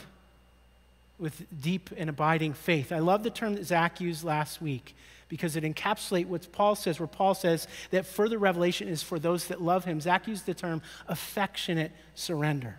with 1.17 1.45
deep 1.61 1.89
and 1.95 2.09
abiding 2.09 2.53
faith. 2.53 2.91
I 2.91 2.99
love 2.99 3.23
the 3.23 3.29
term 3.29 3.55
that 3.55 3.65
Zach 3.65 4.01
used 4.01 4.23
last 4.23 4.61
week 4.61 4.95
because 5.29 5.55
it 5.55 5.63
encapsulates 5.63 6.27
what 6.27 6.51
Paul 6.51 6.75
says, 6.75 6.99
where 6.99 7.07
Paul 7.07 7.33
says 7.33 7.67
that 7.91 8.05
further 8.05 8.37
revelation 8.37 8.87
is 8.87 9.01
for 9.01 9.17
those 9.17 9.47
that 9.47 9.61
love 9.61 9.85
him. 9.85 10.01
Zach 10.01 10.27
used 10.27 10.45
the 10.45 10.53
term 10.53 10.81
affectionate 11.07 11.91
surrender. 12.13 12.75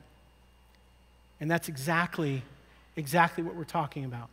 And 1.40 1.50
that's 1.50 1.68
exactly, 1.68 2.42
exactly 2.96 3.42
what 3.42 3.54
we're 3.54 3.64
talking 3.64 4.04
about. 4.04 4.28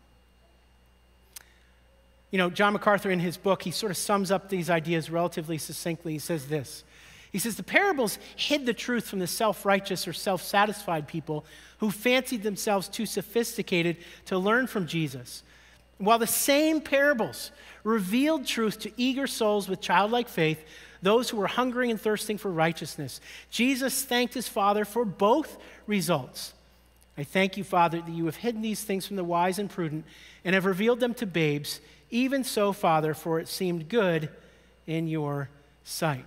You 2.32 2.38
know, 2.38 2.50
John 2.50 2.74
MacArthur 2.74 3.12
in 3.12 3.20
his 3.20 3.38
book, 3.38 3.64
he 3.64 3.72
sort 3.72 3.92
of 3.92 3.98
sums 3.98 4.32
up 4.32 4.50
these 4.50 4.70
ideas 4.70 5.10
relatively 5.10 5.58
succinctly. 5.58 6.14
He 6.14 6.20
says 6.20 6.48
this 6.48 6.84
He 7.32 7.40
says, 7.40 7.56
The 7.56 7.64
parables 7.64 8.20
hid 8.36 8.66
the 8.66 8.74
truth 8.74 9.08
from 9.08 9.20
the 9.20 9.28
self 9.28 9.66
righteous 9.66 10.08
or 10.08 10.14
self 10.14 10.42
satisfied 10.42 11.08
people 11.08 11.46
who 11.80 11.90
fancied 11.92 12.44
themselves 12.44 12.88
too 12.88 13.06
sophisticated 13.06 13.98
to 14.26 14.38
learn 14.38 14.68
from 14.68 14.88
Jesus. 14.88 15.44
While 15.98 16.20
the 16.20 16.28
same 16.28 16.82
parables 16.82 17.52
revealed 17.84 18.46
truth 18.46 18.80
to 18.80 18.92
eager 18.98 19.28
souls 19.28 19.70
with 19.70 19.82
childlike 19.82 20.30
faith, 20.30 20.64
those 21.02 21.30
who 21.30 21.38
were 21.38 21.48
hungering 21.48 21.92
and 21.92 22.00
thirsting 22.00 22.38
for 22.38 22.52
righteousness. 22.52 23.20
Jesus 23.50 24.04
thanked 24.04 24.34
his 24.34 24.48
Father 24.48 24.86
for 24.86 25.04
both 25.06 25.58
results. 25.88 26.54
I 27.18 27.24
thank 27.24 27.58
you, 27.58 27.64
Father, 27.64 28.02
that 28.02 28.12
you 28.12 28.26
have 28.26 28.38
hidden 28.38 28.62
these 28.62 28.84
things 28.84 29.06
from 29.06 29.16
the 29.16 29.24
wise 29.24 29.60
and 29.60 29.70
prudent 29.70 30.06
and 30.46 30.54
have 30.54 30.66
revealed 30.66 31.00
them 31.00 31.14
to 31.16 31.26
babes. 31.26 31.82
Even 32.10 32.44
so, 32.44 32.72
Father, 32.74 33.14
for 33.14 33.40
it 33.40 33.48
seemed 33.48 33.90
good 33.90 34.30
in 34.86 35.08
your 35.08 35.50
sight. 35.84 36.26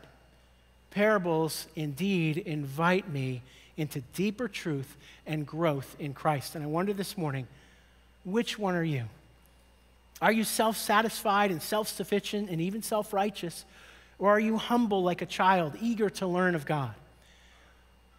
Parables 0.95 1.67
indeed 1.75 2.39
invite 2.39 3.09
me 3.09 3.43
into 3.77 4.01
deeper 4.15 4.47
truth 4.47 4.97
and 5.27 5.45
growth 5.45 5.97
in 5.99 6.15
Christ. 6.15 6.55
And 6.55 6.63
I 6.63 6.69
wonder 6.69 6.93
this 6.93 7.19
morning, 7.19 7.49
which 8.25 8.61
one 8.61 8.77
are 8.77 8.85
you? 8.85 9.03
Are 10.23 10.31
you 10.31 10.45
self 10.45 10.77
satisfied 10.77 11.51
and 11.51 11.61
self 11.61 11.89
sufficient 11.89 12.49
and 12.49 12.61
even 12.61 12.81
self 12.81 13.13
righteous? 13.13 13.65
Or 14.21 14.31
are 14.31 14.41
you 14.41 14.57
humble 14.57 15.03
like 15.03 15.21
a 15.21 15.27
child, 15.27 15.77
eager 15.81 16.09
to 16.11 16.29
learn 16.29 16.55
of 16.55 16.65
God? 16.65 16.95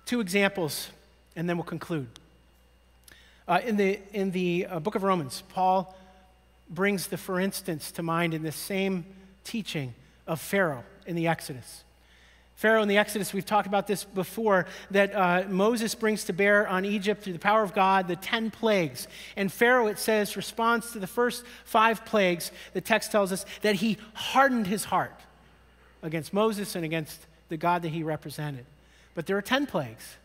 Two 0.06 0.20
examples, 0.20 0.90
and 1.38 1.48
then 1.48 1.56
we'll 1.56 1.64
conclude. 1.64 2.10
Uh, 3.48 3.62
in 3.64 3.78
the, 3.78 4.00
in 4.12 4.32
the 4.32 4.68
uh, 4.70 4.80
book 4.80 4.96
of 4.96 5.04
Romans, 5.04 5.44
Paul 5.48 5.96
brings 6.70 7.08
the 7.08 7.16
for 7.16 7.40
instance 7.40 7.90
to 7.92 8.04
mind 8.04 8.34
in 8.34 8.44
the 8.44 8.52
same 8.52 9.06
teaching 9.46 9.94
of 10.28 10.42
Pharaoh 10.42 10.84
in 11.06 11.16
the 11.16 11.28
Exodus. 11.28 11.85
Pharaoh 12.56 12.82
in 12.82 12.88
the 12.88 12.98
Exodus, 12.98 13.34
we've 13.34 13.46
talked 13.46 13.68
about 13.68 13.86
this 13.86 14.06
before, 14.06 14.66
that 14.92 15.14
uh, 15.14 15.44
Moses 15.50 15.94
brings 15.94 16.24
to 16.26 16.34
bear 16.34 16.68
on 16.68 16.86
Egypt 16.86 17.22
through 17.22 17.34
the 17.34 17.40
power 17.40 17.64
of 17.64 17.74
God 17.74 18.08
the 18.08 18.16
10 18.16 18.50
plagues. 18.50 19.08
And 19.36 19.52
Pharaoh, 19.52 19.88
it 19.88 20.00
says, 20.00 20.38
responds 20.38 20.94
to 20.94 21.00
the 21.00 21.08
first 21.08 21.44
five 21.66 22.06
plagues. 22.06 22.52
The 22.74 22.82
text 22.82 23.12
tells 23.12 23.34
us 23.34 23.46
that 23.62 23.76
he 23.76 23.98
hardened 24.14 24.68
his 24.68 24.86
heart 24.86 25.20
against 26.02 26.34
Moses 26.34 26.76
and 26.76 26.86
against 26.86 27.26
the 27.50 27.58
God 27.58 27.82
that 27.82 27.90
he 27.90 28.04
represented. 28.04 28.66
But 29.16 29.26
there 29.26 29.38
are 29.38 29.42
10 29.42 29.66
plagues. 29.66 30.16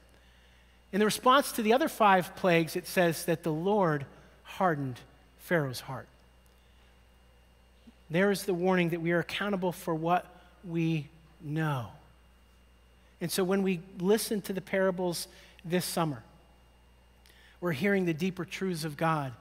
In 0.93 1.01
the 1.01 1.05
response 1.07 1.51
to 1.53 1.63
the 1.63 1.73
other 1.73 1.89
five 1.89 2.37
plagues, 2.37 2.77
it 2.77 2.87
says 2.87 3.25
that 3.25 3.43
the 3.43 3.53
Lord 3.53 4.07
hardened 4.45 5.01
Pharaoh's 5.39 5.81
heart. 5.81 6.07
There 8.09 8.31
is 8.31 8.45
the 8.45 8.55
warning 8.55 8.91
that 8.91 9.01
we 9.01 9.11
are 9.13 9.21
accountable 9.21 9.73
for 9.73 9.95
what 9.95 10.27
we 10.65 11.09
know. 11.41 11.89
And 13.21 13.31
so 13.31 13.45
when 13.45 13.63
we 13.63 13.81
listen 13.99 14.41
to 14.43 14.53
the 14.53 14.61
parables 14.61 15.29
this 15.65 15.85
summer, 15.85 16.23
we're 17.61 17.73
hearing 17.73 18.07
the 18.07 18.15
deeper 18.15 18.45
truths 18.45 18.85
of 18.85 18.97
God. 18.97 19.33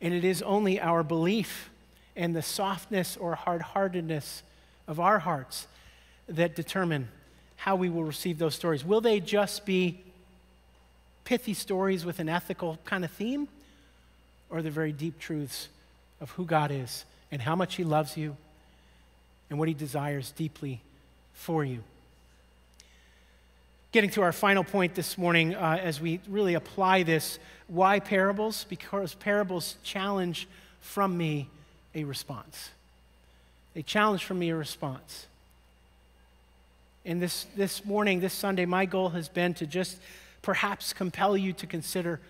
And 0.00 0.12
it 0.12 0.24
is 0.24 0.42
only 0.42 0.80
our 0.80 1.02
belief 1.02 1.70
and 2.16 2.34
the 2.34 2.42
softness 2.42 3.16
or 3.16 3.34
hard 3.34 3.62
heartedness 3.62 4.42
of 4.88 4.98
our 4.98 5.20
hearts 5.20 5.68
that 6.28 6.56
determine 6.56 7.08
how 7.56 7.76
we 7.76 7.88
will 7.88 8.04
receive 8.04 8.38
those 8.38 8.54
stories. 8.54 8.84
Will 8.84 9.00
they 9.00 9.20
just 9.20 9.64
be 9.64 10.00
pithy 11.24 11.54
stories 11.54 12.04
with 12.04 12.18
an 12.18 12.28
ethical 12.28 12.78
kind 12.84 13.04
of 13.04 13.10
theme? 13.10 13.46
Or 14.48 14.62
the 14.62 14.70
very 14.70 14.90
deep 14.90 15.20
truths 15.20 15.68
of 16.20 16.32
who 16.32 16.44
God 16.44 16.72
is 16.72 17.04
and 17.30 17.40
how 17.40 17.54
much 17.54 17.76
He 17.76 17.84
loves 17.84 18.16
you 18.16 18.36
and 19.48 19.58
what 19.58 19.68
He 19.68 19.74
desires 19.74 20.32
deeply 20.32 20.80
for 21.34 21.64
you. 21.64 21.84
Getting 23.92 24.10
to 24.10 24.22
our 24.22 24.32
final 24.32 24.62
point 24.62 24.94
this 24.94 25.18
morning 25.18 25.54
uh, 25.54 25.78
as 25.82 26.00
we 26.00 26.20
really 26.28 26.54
apply 26.54 27.02
this 27.02 27.38
why 27.66 28.00
parables? 28.00 28.64
Because 28.68 29.14
parables 29.14 29.76
challenge 29.82 30.48
from 30.80 31.16
me 31.16 31.48
a 31.94 32.04
response. 32.04 32.70
They 33.74 33.82
challenge 33.82 34.24
from 34.24 34.38
me 34.38 34.50
a 34.50 34.56
response. 34.56 35.26
And 37.04 37.22
this, 37.22 37.46
this 37.56 37.84
morning, 37.84 38.20
this 38.20 38.34
Sunday, 38.34 38.64
my 38.64 38.86
goal 38.86 39.10
has 39.10 39.28
been 39.28 39.54
to 39.54 39.66
just 39.66 39.98
perhaps 40.42 40.92
compel 40.92 41.36
you 41.36 41.52
to 41.54 41.66
consider 41.66 42.20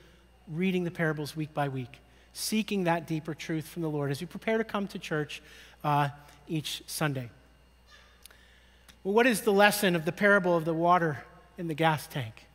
reading 0.48 0.84
the 0.84 0.90
parables 0.90 1.34
week 1.34 1.54
by 1.54 1.68
week 1.68 1.98
seeking 2.32 2.84
that 2.84 3.06
deeper 3.06 3.34
truth 3.34 3.66
from 3.66 3.82
the 3.82 3.90
Lord 3.90 4.10
as 4.10 4.20
you 4.20 4.26
prepare 4.26 4.58
to 4.58 4.64
come 4.64 4.86
to 4.88 4.98
church 4.98 5.42
uh, 5.84 6.08
each 6.48 6.82
Sunday. 6.86 7.30
Well, 9.02 9.14
what 9.14 9.26
is 9.26 9.42
the 9.42 9.52
lesson 9.52 9.96
of 9.96 10.04
the 10.04 10.12
parable 10.12 10.56
of 10.56 10.64
the 10.64 10.74
water 10.74 11.24
in 11.60 11.68
the 11.68 11.74
gas 11.74 12.06
tank? 12.06 12.46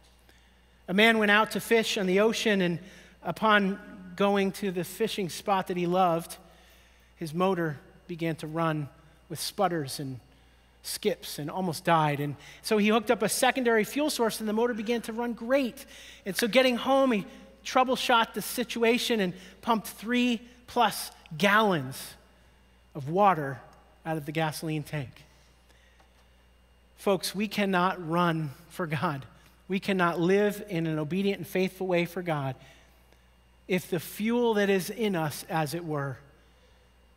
A 0.88 0.94
man 0.94 1.20
went 1.20 1.30
out 1.30 1.52
to 1.52 1.60
fish 1.60 1.98
on 1.98 2.08
the 2.08 2.20
ocean, 2.20 2.62
and 2.62 2.80
upon 3.22 3.80
going 4.15 4.52
to 4.54 4.72
the 4.72 4.84
fishing 4.84 5.30
spot 5.30 5.68
that 5.68 5.78
he 5.78 5.86
loved, 5.86 6.38
his 7.15 7.34
motor 7.34 7.80
began 8.08 8.36
to 8.38 8.48
run 8.48 8.89
with 9.30 9.39
sputters 9.39 10.00
and 10.00 10.20
skips 10.82 11.38
and 11.38 11.52
almost 11.52 11.84
died. 11.84 12.20
And 12.20 12.36
so 12.63 12.78
he 12.78 12.88
hooked 12.88 13.12
up 13.12 13.22
a 13.22 13.30
secondary 13.30 13.84
fuel 13.84 14.10
source, 14.10 14.39
and 14.39 14.50
the 14.50 14.54
motor 14.54 14.74
began 14.74 15.02
to 15.04 15.13
run 15.13 15.34
great. 15.34 15.86
And 16.26 16.36
so 16.36 16.48
getting 16.48 16.76
home, 16.76 17.12
he 17.12 17.26
troubleshot 17.63 18.34
the 18.34 18.41
situation 18.41 19.20
and 19.20 19.34
pumped 19.62 19.88
three 19.88 20.41
plus 20.65 21.12
gallons 21.38 22.15
of 22.96 23.10
water 23.10 23.60
out 24.04 24.18
of 24.18 24.26
the 24.26 24.32
gasoline 24.32 24.84
tank. 24.84 25.24
Folks, 27.06 27.36
we 27.36 27.48
cannot 27.48 28.10
run 28.10 28.50
for 28.70 28.88
God. 28.88 29.28
We 29.68 29.80
cannot 29.80 30.20
live 30.20 30.63
in 30.70 30.88
an 30.88 30.98
obedient 30.98 31.38
and 31.38 31.48
faithful 31.48 31.86
way 31.86 32.06
for 32.06 32.24
God 32.24 32.56
if 33.68 33.91
the 33.91 34.00
fuel 34.00 34.56
that 34.56 34.72
is 34.72 34.89
in 34.89 35.15
us, 35.15 35.46
as 35.48 35.76
it 35.76 35.86
were, 35.86 36.18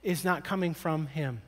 is 0.03 0.27
not 0.27 0.45
coming 0.45 0.75
from 0.75 1.07
Him. 1.07 1.41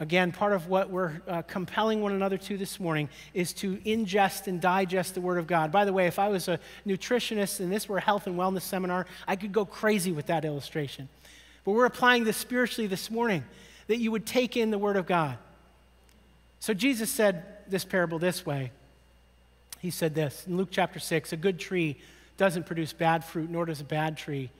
Again, 0.00 0.32
part 0.32 0.54
of 0.54 0.68
what 0.68 0.88
we're 0.88 1.20
uh, 1.28 1.42
compelling 1.42 2.00
one 2.00 2.12
another 2.12 2.38
to 2.38 2.56
this 2.56 2.80
morning 2.80 3.10
is 3.34 3.52
to 3.52 3.76
ingest 3.84 4.46
and 4.46 4.58
digest 4.58 5.14
the 5.14 5.20
Word 5.20 5.36
of 5.36 5.46
God. 5.46 5.70
By 5.70 5.84
the 5.84 5.92
way, 5.92 6.06
if 6.06 6.18
I 6.18 6.28
was 6.28 6.48
a 6.48 6.58
nutritionist 6.86 7.60
and 7.60 7.70
this 7.70 7.90
were 7.90 7.98
a 7.98 8.00
health 8.00 8.26
and 8.26 8.38
wellness 8.38 8.62
seminar, 8.62 9.04
I 9.28 9.36
could 9.36 9.52
go 9.52 9.66
crazy 9.66 10.12
with 10.12 10.28
that 10.28 10.46
illustration. 10.46 11.10
But 11.66 11.72
we're 11.72 11.84
applying 11.84 12.24
this 12.24 12.38
spiritually 12.38 12.86
this 12.86 13.10
morning 13.10 13.44
that 13.86 13.98
you 13.98 14.10
would 14.12 14.24
take 14.24 14.56
in 14.56 14.70
the 14.70 14.78
Word 14.78 14.96
of 14.96 15.04
God. 15.04 15.36
So 16.60 16.74
Jesus 16.74 17.10
said 17.10 17.44
this 17.68 17.84
parable 17.84 18.18
this 18.18 18.44
way. 18.44 18.70
He 19.80 19.90
said 19.90 20.14
this 20.14 20.46
in 20.46 20.56
Luke 20.56 20.68
chapter 20.70 20.98
6 20.98 21.32
A 21.32 21.36
good 21.36 21.58
tree 21.58 21.96
doesn't 22.36 22.66
produce 22.66 22.92
bad 22.92 23.24
fruit, 23.24 23.50
nor 23.50 23.66
does 23.66 23.80
a 23.80 23.84
bad 23.84 24.16
tree 24.16 24.50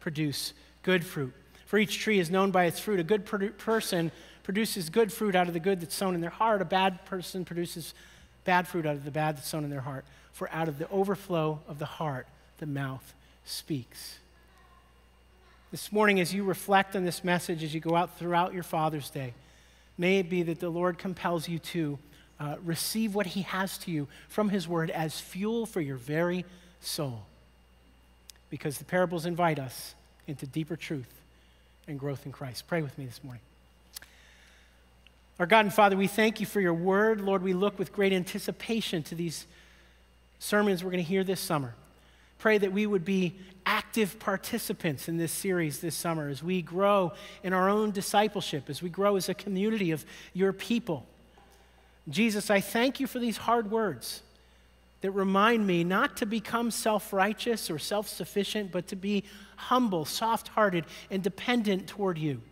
produce 0.00 0.54
good 0.82 1.04
fruit. 1.04 1.32
For 1.66 1.78
each 1.78 1.98
tree 2.00 2.18
is 2.18 2.30
known 2.30 2.50
by 2.50 2.64
its 2.64 2.80
fruit. 2.80 3.00
A 3.00 3.04
good 3.04 3.24
person 3.24 4.10
produces 4.42 4.90
good 4.90 5.12
fruit 5.12 5.34
out 5.34 5.46
of 5.46 5.54
the 5.54 5.60
good 5.60 5.80
that's 5.80 5.94
sown 5.94 6.14
in 6.14 6.20
their 6.20 6.30
heart. 6.30 6.60
A 6.60 6.66
bad 6.66 7.04
person 7.06 7.44
produces 7.44 7.94
bad 8.44 8.66
fruit 8.66 8.84
out 8.84 8.96
of 8.96 9.04
the 9.04 9.10
bad 9.10 9.36
that's 9.36 9.48
sown 9.48 9.64
in 9.64 9.70
their 9.70 9.80
heart. 9.80 10.04
For 10.32 10.50
out 10.50 10.68
of 10.68 10.78
the 10.78 10.88
overflow 10.90 11.60
of 11.68 11.78
the 11.78 11.86
heart, 11.86 12.26
the 12.58 12.66
mouth 12.66 13.14
speaks. 13.44 14.18
This 15.70 15.92
morning, 15.92 16.20
as 16.20 16.34
you 16.34 16.44
reflect 16.44 16.96
on 16.96 17.04
this 17.04 17.24
message, 17.24 17.62
as 17.62 17.72
you 17.72 17.80
go 17.80 17.96
out 17.96 18.18
throughout 18.18 18.52
your 18.52 18.62
Father's 18.62 19.08
Day, 19.08 19.32
may 19.98 20.18
it 20.18 20.30
be 20.30 20.42
that 20.42 20.60
the 20.60 20.70
Lord 20.70 20.98
compels 20.98 21.48
you 21.48 21.58
to 21.58 21.98
uh, 22.40 22.56
receive 22.64 23.14
what 23.14 23.26
He 23.26 23.42
has 23.42 23.78
to 23.78 23.90
you 23.90 24.08
from 24.28 24.48
His 24.48 24.66
Word 24.66 24.90
as 24.90 25.20
fuel 25.20 25.66
for 25.66 25.80
your 25.80 25.96
very 25.96 26.44
soul. 26.80 27.22
Because 28.50 28.78
the 28.78 28.84
parables 28.84 29.26
invite 29.26 29.58
us 29.58 29.94
into 30.26 30.46
deeper 30.46 30.76
truth 30.76 31.12
and 31.88 31.98
growth 31.98 32.26
in 32.26 32.32
Christ. 32.32 32.66
Pray 32.66 32.82
with 32.82 32.96
me 32.98 33.06
this 33.06 33.22
morning. 33.22 33.42
Our 35.38 35.46
God 35.46 35.60
and 35.60 35.74
Father, 35.74 35.96
we 35.96 36.06
thank 36.06 36.40
you 36.40 36.46
for 36.46 36.60
your 36.60 36.74
word. 36.74 37.20
Lord, 37.20 37.42
we 37.42 37.52
look 37.52 37.78
with 37.78 37.92
great 37.92 38.12
anticipation 38.12 39.02
to 39.04 39.14
these 39.14 39.46
sermons 40.38 40.84
we're 40.84 40.90
going 40.90 41.02
to 41.02 41.08
hear 41.08 41.24
this 41.24 41.40
summer. 41.40 41.74
Pray 42.38 42.58
that 42.58 42.72
we 42.72 42.86
would 42.86 43.04
be 43.04 43.34
active 43.72 44.18
participants 44.18 45.08
in 45.08 45.16
this 45.16 45.32
series 45.32 45.80
this 45.80 45.94
summer 45.94 46.28
as 46.28 46.42
we 46.42 46.60
grow 46.60 47.10
in 47.42 47.54
our 47.54 47.70
own 47.70 47.90
discipleship, 47.90 48.68
as 48.68 48.82
we 48.82 48.90
grow 48.90 49.16
as 49.16 49.30
a 49.30 49.34
community 49.34 49.92
of 49.92 50.04
your 50.34 50.52
people. 50.52 51.06
Jesus, 52.06 52.50
I 52.50 52.60
thank 52.60 53.00
you 53.00 53.06
for 53.06 53.18
these 53.18 53.38
hard 53.38 53.70
words 53.70 54.20
that 55.00 55.10
remind 55.12 55.66
me 55.66 55.84
not 55.84 56.18
to 56.18 56.26
become 56.26 56.70
self 56.70 57.14
righteous 57.14 57.70
or 57.70 57.78
self 57.78 58.08
sufficient, 58.08 58.70
but 58.70 58.88
to 58.88 58.96
be 58.96 59.24
humble, 59.56 60.04
soft 60.04 60.48
hearted, 60.48 60.84
and 61.10 61.22
dependent 61.22 61.86
toward 61.86 62.18
you. 62.18 62.42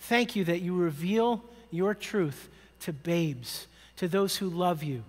Thank 0.00 0.34
you 0.34 0.44
that 0.46 0.62
you 0.62 0.74
reveal 0.74 1.44
your 1.70 1.94
truth 1.94 2.48
to 2.80 2.92
babes, 2.92 3.68
to 3.98 4.08
those 4.08 4.36
who 4.36 4.48
love 4.48 4.82
you. 4.82 5.04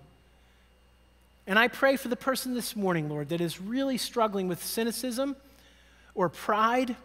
And 1.46 1.58
I 1.58 1.68
pray 1.68 1.96
for 1.96 2.08
the 2.08 2.16
person 2.16 2.54
this 2.54 2.74
morning, 2.74 3.08
Lord, 3.08 3.28
that 3.28 3.40
is 3.40 3.60
really 3.60 3.98
struggling 3.98 4.48
with 4.48 4.62
cynicism 4.64 5.36
or 6.14 6.28
pride 6.28 6.96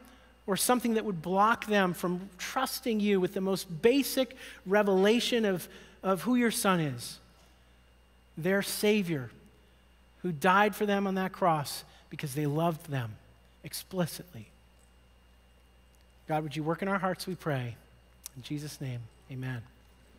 or 0.48 0.58
something 0.58 0.96
that 0.96 1.06
would 1.06 1.22
block 1.22 1.68
them 1.68 1.94
from 1.94 2.30
trusting 2.38 3.00
you 3.00 3.20
with 3.20 3.34
the 3.34 3.42
most 3.42 3.82
basic 3.82 4.36
revelation 4.66 5.46
of, 5.46 5.68
of 6.02 6.24
who 6.24 6.36
your 6.36 6.52
son 6.52 6.80
is 6.80 7.20
their 8.38 8.62
Savior 8.62 9.30
who 10.22 10.32
died 10.32 10.76
for 10.76 10.86
them 10.86 11.08
on 11.08 11.16
that 11.16 11.32
cross 11.32 11.84
because 12.10 12.36
they 12.36 12.46
loved 12.46 12.90
them 12.90 13.12
explicitly. 13.64 14.48
God, 16.28 16.44
would 16.44 16.56
you 16.56 16.64
work 16.64 16.82
in 16.82 16.88
our 16.88 17.00
hearts, 17.00 17.28
we 17.28 17.36
pray. 17.36 17.76
In 18.36 18.44
Jesus' 18.44 18.80
name, 18.80 19.00
amen. 19.32 19.62